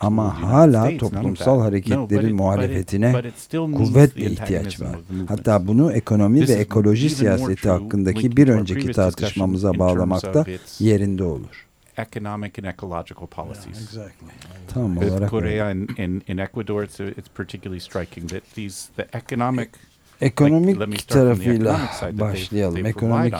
Ama 0.00 0.42
hala 0.42 0.98
toplumsal 0.98 1.60
hareketlerin 1.60 2.36
muhalefetine 2.36 3.22
kuvvetle 3.52 4.30
ihtiyaç 4.30 4.80
var. 4.80 4.96
Hatta 5.28 5.66
bunu 5.66 5.92
ekonomi 5.92 6.48
ve 6.48 6.52
ekoloji 6.52 7.10
siyaseti 7.10 7.68
hakkındaki 7.68 8.36
bir 8.36 8.48
önceki 8.48 8.92
tartışmamıza 8.92 9.78
bağlamakta 9.78 10.44
yerinde 10.78 11.24
olur 11.24 11.71
economic 11.98 12.58
and 12.58 12.66
ecological 12.66 13.26
policies. 13.26 13.94
Yeah, 13.94 14.04
exactly. 14.06 14.28
Tam 14.66 14.96
olarak 14.98 15.28
Korea 15.28 15.66
and 15.66 15.90
in, 15.98 16.22
in 16.26 16.40
Ecuador, 16.40 16.82
it's, 16.82 17.00
it's 17.00 17.28
particularly 17.28 17.80
striking 17.80 18.26
that 18.28 18.44
these 18.54 18.90
the 18.96 19.14
economic 19.14 19.78
Ekonomik 20.22 21.08
tarafıyla 21.08 21.80
başlayalım. 22.12 22.86
Ekonomik 22.86 23.34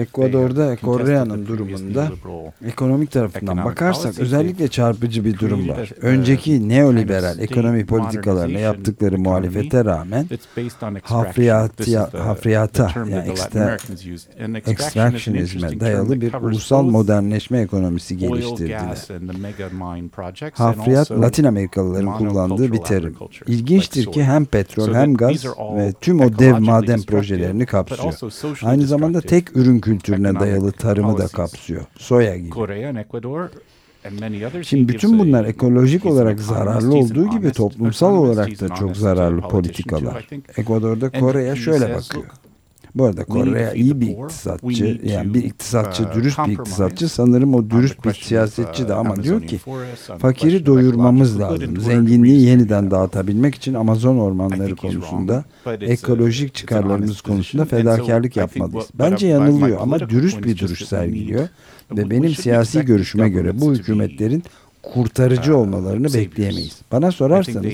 Ekvador'da 0.00 0.76
Kore'nin 0.76 1.46
durumunda 1.46 2.08
ekonomik 2.66 3.10
tarafından 3.10 3.64
bakarsak 3.64 4.18
özellikle 4.18 4.68
çarpıcı 4.68 5.24
bir 5.24 5.38
durum 5.38 5.68
var. 5.68 5.90
Önceki 6.00 6.68
neoliberal 6.68 7.38
ekonomi 7.38 7.86
politikalarına 7.86 8.58
yaptıkları 8.58 9.18
muhalefete 9.18 9.84
rağmen 9.84 10.26
hafriyata, 11.02 12.10
hafriyata 12.26 12.90
yani 12.96 13.30
ekstra, 13.30 13.76
extractionizme 14.66 15.80
dayalı 15.80 16.20
bir 16.20 16.34
ulusal 16.34 16.82
modernleşme 16.82 17.60
ekonomisi 17.60 18.16
geliştirdiler. 18.16 18.98
Hafriyat 20.54 21.10
Latin 21.10 21.44
Amerikalıların 21.44 22.18
kullandığı 22.18 22.72
bir 22.72 22.78
terim. 22.78 23.16
İlginçtir 23.46 24.12
ki 24.12 24.24
hem 24.24 24.44
petrol 24.44 24.94
hem 24.94 25.14
gaz 25.14 25.46
ve 25.76 25.92
tüm 26.00 26.21
o 26.26 26.38
dev 26.38 26.58
maden 26.58 27.02
projelerini 27.02 27.66
kapsıyor. 27.66 28.14
Aynı 28.62 28.86
zamanda 28.86 29.20
tek 29.20 29.56
ürün 29.56 29.80
kültürüne 29.80 30.40
dayalı 30.40 30.72
tarımı 30.72 31.18
da 31.18 31.26
kapsıyor. 31.28 31.82
Soya 31.98 32.36
gibi. 32.36 32.50
Şimdi 34.64 34.88
bütün 34.92 35.18
bunlar 35.18 35.44
ekolojik 35.44 36.06
olarak 36.06 36.40
zararlı 36.40 36.94
olduğu 36.94 37.30
gibi 37.30 37.52
toplumsal 37.52 38.16
olarak 38.16 38.60
da 38.60 38.68
çok 38.74 38.96
zararlı 38.96 39.40
politikalar. 39.40 40.28
Ekvador'da 40.56 41.10
Kore'ye 41.10 41.56
şöyle 41.56 41.94
bakıyor. 41.94 42.24
Bu 42.94 43.04
arada 43.04 43.24
Kore 43.24 43.72
iyi 43.74 44.00
bir 44.00 44.08
iktisatçı. 44.08 45.00
Yani 45.04 45.34
bir 45.34 45.44
iktisatçı, 45.44 46.02
uh, 46.02 46.14
dürüst 46.14 46.38
bir 46.46 46.52
iktisatçı. 46.52 47.08
Sanırım 47.08 47.54
o 47.54 47.70
dürüst 47.70 48.04
bir 48.04 48.12
siyasetçi 48.12 48.88
de 48.88 48.94
ama 48.94 49.22
diyor 49.22 49.42
ki 49.42 49.60
fakiri 50.18 50.66
doyurmamız 50.66 51.40
lazım. 51.40 51.80
Zenginliği 51.80 52.42
yeniden 52.42 52.90
dağıtabilmek 52.90 53.54
için 53.54 53.74
Amazon 53.74 54.18
ormanları 54.18 54.76
konusunda 54.76 55.44
ekolojik 55.80 56.54
çıkarlarımız 56.54 57.20
konusunda 57.20 57.64
fedakarlık 57.64 58.36
yapmalıyız. 58.36 58.86
Bence 58.94 59.26
yanılıyor 59.26 59.78
ama 59.80 60.00
dürüst 60.00 60.44
bir 60.44 60.58
duruş 60.58 60.84
sergiliyor. 60.84 61.48
Ve 61.96 62.10
benim 62.10 62.34
siyasi 62.34 62.84
görüşüme 62.84 63.28
göre 63.28 63.60
bu 63.60 63.74
hükümetlerin 63.74 64.42
kurtarıcı 64.82 65.56
olmalarını 65.56 66.14
bekleyemeyiz. 66.14 66.80
Bana 66.92 67.12
sorarsanız 67.12 67.72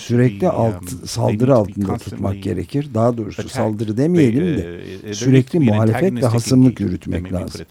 sürekli 0.00 0.48
alt, 0.48 0.90
saldırı 1.06 1.54
altında 1.54 1.96
tutmak 1.96 2.42
gerekir. 2.42 2.88
Daha 2.94 3.16
doğrusu 3.16 3.48
saldırı 3.48 3.96
demeyelim 3.96 4.58
de 4.58 5.14
sürekli 5.14 5.60
muhalefet 5.60 6.12
ve 6.12 6.26
hasımlık 6.26 6.80
yürütmek 6.80 7.32
lazım. 7.32 7.66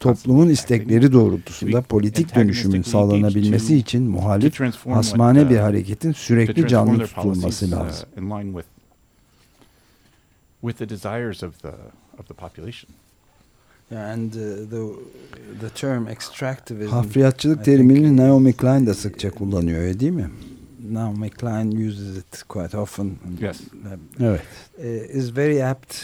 Toplumun 0.00 0.48
istekleri 0.48 1.12
doğrultusunda 1.12 1.82
politik 1.82 2.34
dönüşümün 2.34 2.82
sağlanabilmesi 2.82 3.76
için 3.76 4.02
muhalif 4.02 4.60
hasmane 4.88 5.50
bir 5.50 5.56
hareketin 5.56 6.12
sürekli 6.12 6.68
canlı 6.68 7.06
tutulması 7.06 7.70
lazım. 7.70 8.08
with 10.62 10.76
the 10.78 10.86
desires 10.86 11.42
of 11.42 11.58
the 11.62 11.74
of 12.18 12.28
the 12.28 12.34
population. 12.34 12.88
And 13.96 14.32
uh, 14.32 14.70
the 14.70 14.92
the 15.60 15.68
term 15.74 16.08
extractivism. 16.08 16.90
Hafriyatçılık 16.90 17.64
terimini 17.64 18.16
Naomi 18.16 18.52
Klein 18.52 18.86
de 18.86 18.94
sıkça 18.94 19.30
kullanıyor 19.30 19.80
öyle 19.80 20.00
değil 20.00 20.12
mi? 20.12 20.30
Naomi 20.90 21.30
Klein 21.30 21.88
uses 21.88 22.16
it 22.16 22.42
quite 22.48 22.78
often. 22.78 23.10
Yes. 23.40 23.60
Evet. 24.20 24.40
Uh, 24.78 25.16
is 25.16 25.36
very 25.36 25.64
apt. 25.64 25.94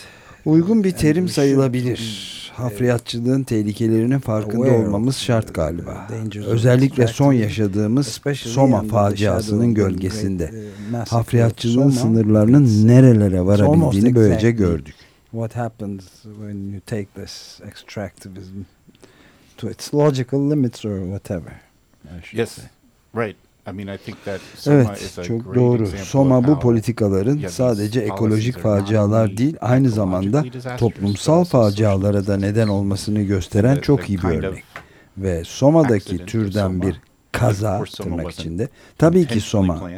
Uygun 0.45 0.85
bir 0.85 0.91
terim 0.91 1.29
sayılabilir. 1.29 2.27
Hafriyatçılığın 2.55 3.43
tehlikelerinin 3.43 4.19
farkında 4.19 4.73
olmamız 4.73 5.17
şart 5.17 5.55
galiba. 5.55 6.09
Özellikle 6.47 7.07
son 7.07 7.33
yaşadığımız 7.33 8.21
Soma 8.35 8.83
faciasının 8.83 9.75
gölgesinde. 9.75 10.51
Uh, 10.93 11.07
Hafriyatçılığın 11.07 11.91
sınırlarının 11.91 12.89
nerelere 12.89 13.47
varabildiğini 13.47 14.15
böylece 14.15 14.51
gördük 14.51 14.95
what 15.31 15.53
happens 15.53 16.23
when 16.23 16.73
you 16.73 16.81
take 16.81 17.07
this 17.15 17.61
extractivism 17.61 18.65
to 19.57 19.69
its 19.69 19.95
logical 19.95 20.49
limits 20.49 20.85
or 20.85 21.01
whatever. 21.01 21.61
Yes, 22.33 22.53
say. 22.53 22.69
right. 23.15 23.37
I 23.69 23.73
mean, 23.73 23.89
I 23.89 23.97
think 23.97 24.25
that 24.25 24.41
Soma 24.57 24.77
evet, 24.77 25.25
çok 25.27 25.55
doğru. 25.55 25.87
Soma 25.87 26.47
bu 26.47 26.61
politikaların 26.61 27.49
sadece 27.49 28.01
ekolojik 28.01 28.59
facialar 28.59 29.37
değil, 29.37 29.57
aynı 29.61 29.91
zamanda 29.91 30.45
toplumsal 30.79 31.45
facialara 31.45 32.27
da 32.27 32.37
neden 32.37 32.69
olmasını 32.69 33.23
gösteren 33.23 33.77
çok 33.77 34.09
iyi 34.09 34.19
bir 34.19 34.25
örnek. 34.25 34.65
Ve 35.19 35.45
Soma'daki 35.45 36.27
türden 36.27 36.83
bir 36.83 37.01
kaza 37.33 37.85
tırnak 37.85 38.33
içinde. 38.33 38.69
Tabii 38.99 39.27
ki 39.27 39.41
Soma 39.41 39.91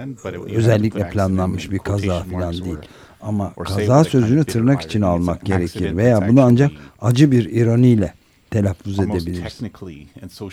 özellikle 0.54 1.10
planlanmış 1.10 1.70
bir 1.70 1.78
kaza 1.78 2.22
falan 2.22 2.52
değil. 2.52 2.78
Ama 3.20 3.54
kaza 3.54 4.04
sözünü 4.04 4.44
tırnak 4.44 4.82
için 4.82 5.02
almak 5.02 5.44
gerekir 5.44 5.96
veya 5.96 6.28
bunu 6.28 6.42
ancak 6.42 6.70
acı 7.00 7.32
bir 7.32 7.44
ironiyle 7.44 8.14
telaffuz 8.50 9.00
edebiliriz. 9.00 9.60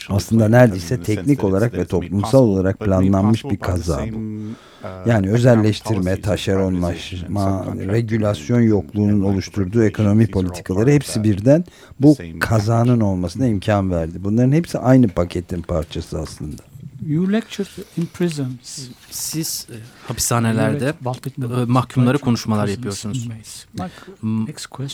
Aslında 0.09 0.47
neredeyse 0.47 1.01
teknik 1.01 1.43
olarak 1.43 1.73
ve 1.73 1.85
toplumsal 1.85 2.43
olarak 2.43 2.79
planlanmış 2.79 3.45
bir 3.45 3.57
kaza 3.57 4.05
bu. 4.13 4.17
Uh, 4.17 5.07
yani 5.07 5.29
özelleştirme, 5.29 6.21
taşeronlaşma, 6.21 7.65
regülasyon 7.77 8.61
yokluğunun 8.61 9.21
oluşturduğu 9.21 9.83
ekonomi 9.83 10.27
politikaları 10.27 10.91
hepsi 10.91 11.23
birden 11.23 11.65
bu 11.99 12.17
kazanın 12.39 12.99
olmasına 12.99 13.47
imkan 13.47 13.91
verdi. 13.91 14.23
Bunların 14.23 14.51
hepsi 14.51 14.79
aynı 14.79 15.07
paketin 15.07 15.61
parçası 15.61 16.19
aslında. 16.19 16.61
You 17.01 17.33
lecture 17.33 17.67
in 17.97 18.05
prisons. 18.05 18.89
Siz 19.11 19.67
e, 19.71 19.75
hapishanelerde 20.07 20.93
e, 21.37 21.65
mahkumlara 21.65 22.17
konuşmalar 22.17 22.67
yapıyorsunuz. 22.67 23.27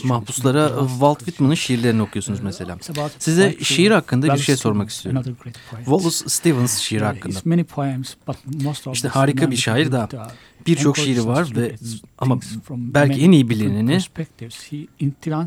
Mahpuslara 0.04 0.68
Walt 0.88 1.18
Whitman'ın 1.18 1.54
şiirlerini 1.54 2.02
okuyorsunuz 2.02 2.40
mesela. 2.40 2.78
Size 3.18 3.56
şiir 3.62 3.90
hakkında 3.90 4.34
bir 4.34 4.38
şey 4.38 4.56
sormak 4.56 4.90
istiyorum. 4.90 5.36
Wallace 5.76 6.16
Stevens 6.28 6.78
şiiri 6.78 7.04
hakkında. 7.04 7.38
İşte 8.92 9.08
harika 9.08 9.50
bir 9.50 9.56
şair 9.56 9.92
da 9.92 10.08
birçok 10.66 10.96
şiiri 10.96 11.26
var 11.26 11.52
ve 11.56 11.76
ama 12.18 12.38
belki 12.70 13.20
en 13.20 13.32
iyi 13.32 13.48
bilineni 13.48 13.98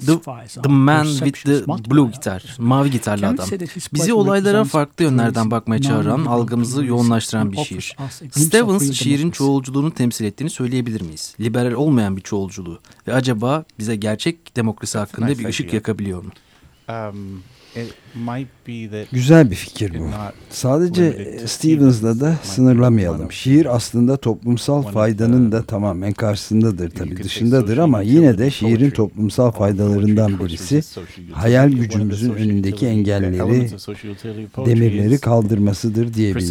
The, 0.06 0.62
the 0.62 0.70
Man 0.70 1.06
with 1.06 1.44
the 1.44 1.92
Blue 1.92 2.12
Gitar, 2.12 2.56
mavi 2.60 2.92
gitarlı 2.92 3.28
adam. 3.28 3.48
Bizi 3.94 4.14
olaylara 4.14 4.64
farklı 4.64 5.04
yönlerden 5.04 5.52
bakmaya 5.52 5.82
çağıran, 5.82 6.26
algımızı 6.26 6.86
yoğunlaştıran 6.86 7.52
bir 7.52 7.58
şiir. 7.58 7.96
Stevens 8.32 8.92
şiirin 8.94 9.32
çoğulculuğunu 9.32 9.92
temsil 9.92 10.26
ettiğini 10.26 10.50
söyleyebilir 10.50 11.02
miyiz? 11.02 11.36
Liberal 11.40 11.72
olmayan 11.72 12.18
bir 12.18 12.22
çoğulculuğu 12.22 12.80
ve 13.08 13.14
acaba 13.14 13.66
bize 13.80 13.96
gerçek 13.96 14.56
demokrasi 14.56 14.98
hakkında 14.98 15.40
bir 15.40 15.46
ışık 15.46 15.74
yakabiliyor 15.74 16.24
mu? 16.24 16.32
Um, 16.90 17.44
Güzel 19.12 19.52
bir 19.52 19.56
fikir 19.56 20.00
bu. 20.00 20.04
Sadece 20.50 21.38
Stevens'la 21.48 22.20
da 22.20 22.36
sınırlamayalım. 22.44 23.32
Şiir 23.32 23.76
aslında 23.76 24.18
toplumsal 24.18 24.82
faydanın 24.84 25.52
da 25.52 25.64
tamamen 25.64 26.14
karşısındadır 26.14 26.90
tabii 26.90 27.24
dışındadır 27.24 27.78
ama 27.78 28.02
yine 28.02 28.38
de 28.38 28.52
şiirin 28.52 28.90
toplumsal 28.90 29.52
faydalarından 29.52 30.40
birisi 30.40 30.82
hayal 31.32 31.70
gücümüzün 31.70 32.34
önündeki 32.34 32.88
engelleri, 32.88 33.70
demirleri 34.66 35.18
kaldırmasıdır 35.20 36.14
diyebiliriz. 36.14 36.50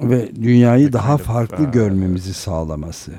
Ve 0.00 0.36
dünyayı 0.36 0.92
daha 0.92 1.16
farklı 1.16 1.64
uh, 1.64 1.72
görmemizi 1.72 2.34
sağlaması. 2.34 3.12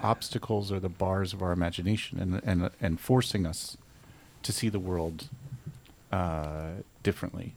To 4.43 4.53
see 4.53 4.69
the 4.69 4.79
world 4.79 5.21
uh, 6.11 6.81
differently. 7.03 7.53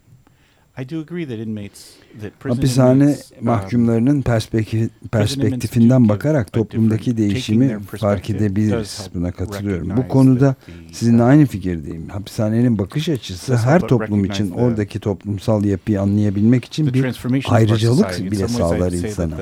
I 0.78 0.84
do 0.84 1.00
agree 1.00 1.26
that 1.26 1.38
inmates 1.38 1.96
Hapishane 2.42 3.06
um, 3.06 3.46
mahkumlarının 3.46 4.22
perspektif, 4.22 4.90
perspektifinden 5.12 6.08
bakarak 6.08 6.52
toplumdaki 6.52 7.16
değişimi 7.16 7.78
fark 7.80 8.30
edebiliriz. 8.30 9.10
Buna 9.14 9.32
katılıyorum. 9.32 9.96
Bu 9.96 10.08
konuda 10.08 10.54
sizinle 10.92 11.22
aynı 11.22 11.46
fikirdeyim. 11.46 12.08
Hapishanenin 12.08 12.78
bakış 12.78 13.08
açısı 13.08 13.56
her 13.56 13.80
toplum 13.80 14.24
için 14.24 14.50
oradaki 14.50 15.00
toplumsal 15.00 15.64
yapıyı 15.64 16.00
anlayabilmek 16.00 16.64
için 16.64 16.94
bir 16.94 17.16
ayrıcalık 17.48 18.30
bile 18.30 18.48
sağlar 18.48 18.92
insana. 18.92 19.36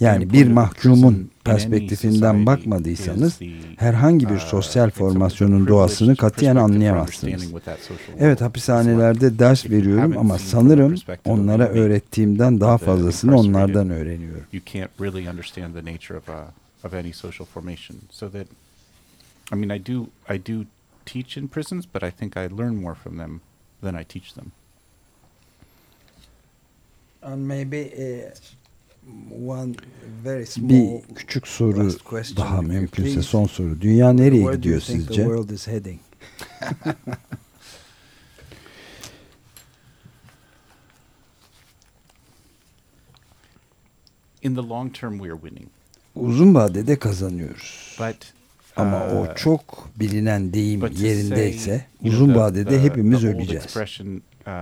Yani 0.00 0.32
bir 0.32 0.48
mahkumun 0.48 1.30
perspektifinden 1.44 2.46
bakmadıysanız 2.46 3.40
herhangi 3.76 4.28
bir 4.28 4.34
uh, 4.34 4.40
sosyal 4.40 4.90
formasyonun 4.90 5.66
doğasını 5.66 6.16
katiyen 6.16 6.56
anlayamazsınız. 6.56 7.44
Evet 8.18 8.40
hapishanelerde 8.40 9.38
ders 9.38 9.70
veriyorum 9.70 10.18
ama 10.18 10.38
sanırım 10.38 10.94
onlara 11.24 11.68
öğrettiğimden 11.68 12.60
daha 12.60 12.78
fazlasını 12.78 13.38
onlardan 13.38 13.90
öğreniyorum. 13.90 14.44
That, 18.20 18.46
I 19.52 19.54
mean, 19.54 19.70
I 19.70 19.86
do, 19.86 20.06
I 20.34 20.38
do 20.38 20.64
teach 21.04 21.36
in 21.36 21.48
prisons, 21.48 21.86
but 21.94 22.02
I 22.02 22.10
think 22.10 22.36
I 22.36 22.48
learn 22.48 22.74
more 22.74 22.94
from 22.94 23.18
them 23.18 23.40
than 23.82 23.94
I 23.94 24.04
teach 24.04 24.34
them. 24.34 24.52
And 27.22 27.48
maybe 27.48 27.90
uh, 27.96 28.30
bir 30.56 31.14
küçük 31.14 31.48
soru 31.48 31.90
daha 32.36 32.62
mümkünse 32.62 33.22
son 33.22 33.46
soru. 33.46 33.80
Dünya 33.80 34.12
nereye 34.12 34.52
gidiyor 34.52 34.80
sizce? 34.80 35.28
in 44.42 44.54
the 44.54 44.62
long 44.62 44.90
term 45.00 45.18
we 45.18 45.30
are 45.30 45.38
winning. 45.38 45.68
Uzun 46.14 46.54
vadede 46.54 46.98
kazanıyoruz. 46.98 47.96
But 48.00 48.32
ama 48.76 49.06
uh, 49.06 49.12
o 49.12 49.34
çok 49.34 49.88
bilinen 49.96 50.52
deyim 50.52 50.80
yerindeyse 50.98 51.86
uzun 52.04 52.34
vadede 52.34 52.70
the, 52.70 52.82
hepimiz 52.82 53.20
the 53.20 53.28
öleceğiz. 53.28 53.76
Uh, 54.46 54.52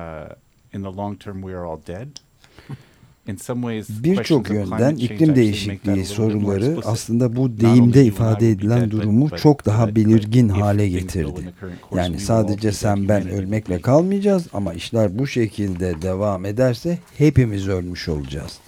Birçok 4.04 4.50
yönden 4.50 4.96
iklim 4.96 5.36
değişikliği 5.36 6.04
soruları 6.04 6.78
aslında 6.84 7.36
bu 7.36 7.60
deyimde 7.60 8.04
ifade 8.04 8.50
edilen 8.50 8.90
durumu 8.90 9.30
çok 9.36 9.66
daha 9.66 9.94
belirgin 9.96 10.48
hale 10.48 10.88
getirdi. 10.88 11.52
Yani 11.96 12.20
sadece 12.20 12.72
sen 12.72 13.08
ben 13.08 13.28
ölmekle 13.28 13.80
kalmayacağız 13.80 14.46
ama 14.52 14.74
işler 14.74 15.18
bu 15.18 15.26
şekilde 15.26 16.02
devam 16.02 16.44
ederse 16.44 16.98
hepimiz 17.18 17.68
ölmüş 17.68 18.08
olacağız. 18.08 18.58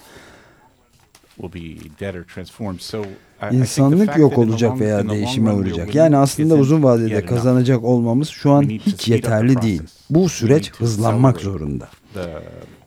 İnsanlık 3.53 4.17
yok 4.19 4.39
olacak 4.39 4.81
veya 4.81 5.09
değişime 5.11 5.53
uğrayacak. 5.53 5.95
Yani 5.95 6.17
aslında 6.17 6.55
uzun 6.55 6.83
vadede 6.83 7.25
kazanacak 7.27 7.85
olmamız 7.85 8.29
şu 8.29 8.51
an 8.53 8.63
hiç 8.63 9.09
yeterli 9.09 9.63
değil. 9.63 9.83
Bu 10.11 10.29
süreç 10.29 10.73
hızlanmak 10.73 11.41
zorunda. 11.41 11.89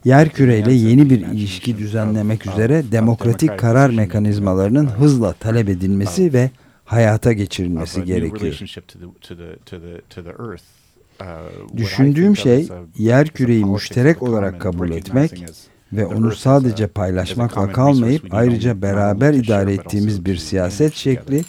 Yer 0.06 0.30
küreyle 0.30 0.74
yeni 0.74 1.10
bir 1.10 1.20
ilişki 1.20 1.78
düzenlemek 1.78 2.48
üzere 2.48 2.84
demokratik 2.92 3.60
karar 3.60 3.90
mekanizmalarının 3.90 4.88
hızla 4.88 5.34
talep 5.34 5.70
edilmesi 5.70 6.34
ve 6.34 6.50
hayata 6.86 7.34
geçirilmesi 7.34 8.04
gerekiyor. 8.04 8.60
Düşündüğüm 11.78 12.38
şey 12.38 12.68
yer 12.98 13.28
küreyi 13.28 13.66
müşterek 13.66 14.24
olarak 14.24 14.62
kabul 14.62 14.92
etmek 14.92 15.46
ve 15.94 16.06
onu 16.06 16.36
sadece 16.36 16.88
paylaşmakla 16.88 17.72
kalmayıp 17.72 18.34
ayrıca 18.34 18.82
beraber 18.82 19.34
idare 19.34 19.74
ettiğimiz 19.74 20.26
bir 20.26 20.38
siyaset 20.38 20.94
şekli 20.94 21.44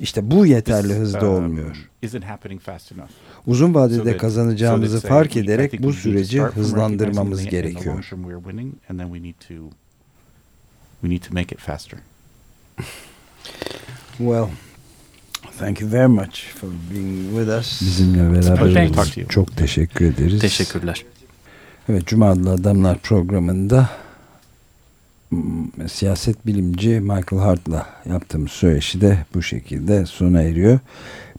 işte 0.00 0.30
bu 0.30 0.46
yeterli 0.46 0.94
hızda 0.94 1.30
um, 1.30 1.34
olmuyor. 1.34 1.90
Uzun 3.46 3.74
vadede 3.74 4.16
kazanacağımızı 4.16 5.00
fark 5.00 5.36
ederek 5.36 5.82
bu 5.82 5.92
süreci 5.92 6.40
hızlandırmamız 6.40 7.44
gerekiyor. 7.44 8.10
Well, 14.18 14.46
thank 15.58 15.80
you 15.80 15.92
very 15.92 16.06
much 16.06 16.54
for 16.54 16.68
being 16.94 17.28
with 17.28 17.48
us. 17.60 17.82
Bizimle 17.82 18.32
beraber 18.32 19.26
çok 19.28 19.56
teşekkür 19.56 20.04
ederiz. 20.04 20.40
Teşekkürler. 20.40 21.04
Evet 21.88 22.06
Cuma 22.06 22.30
Adlı 22.30 22.50
Adamlar 22.50 22.98
programında 22.98 23.90
siyaset 25.88 26.46
bilimci 26.46 27.00
Michael 27.00 27.42
Hart'la 27.42 27.86
yaptığımız 28.08 28.50
söyleşi 28.50 29.00
de 29.00 29.26
bu 29.34 29.42
şekilde 29.42 30.06
sona 30.06 30.42
eriyor. 30.42 30.78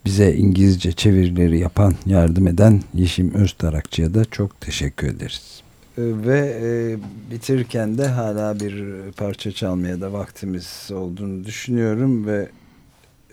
Bize 0.05 0.33
İngilizce 0.33 0.91
çevirileri 0.91 1.59
yapan, 1.59 1.95
yardım 2.05 2.47
eden 2.47 2.81
Yeşim 2.93 3.33
Öztarakçı'ya 3.33 4.13
da 4.13 4.25
çok 4.25 4.61
teşekkür 4.61 5.07
ederiz. 5.07 5.63
Ee, 5.97 6.01
ve 6.01 6.59
e, 6.63 6.97
bitirirken 7.31 7.97
de 7.97 8.07
hala 8.07 8.59
bir 8.59 8.85
parça 9.11 9.51
çalmaya 9.51 10.01
da 10.01 10.13
vaktimiz 10.13 10.89
olduğunu 10.93 11.45
düşünüyorum 11.45 12.27
ve 12.27 12.49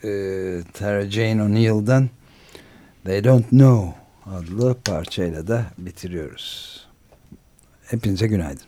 e, 0.04 0.10
Tara 0.72 1.10
Jane 1.10 1.42
O'Neill'dan 1.42 2.08
They 3.04 3.24
Don't 3.24 3.48
Know 3.48 3.94
adlı 4.26 4.76
parçayla 4.84 5.48
da 5.48 5.64
bitiriyoruz. 5.78 6.80
Hepinize 7.84 8.26
günaydın. 8.26 8.62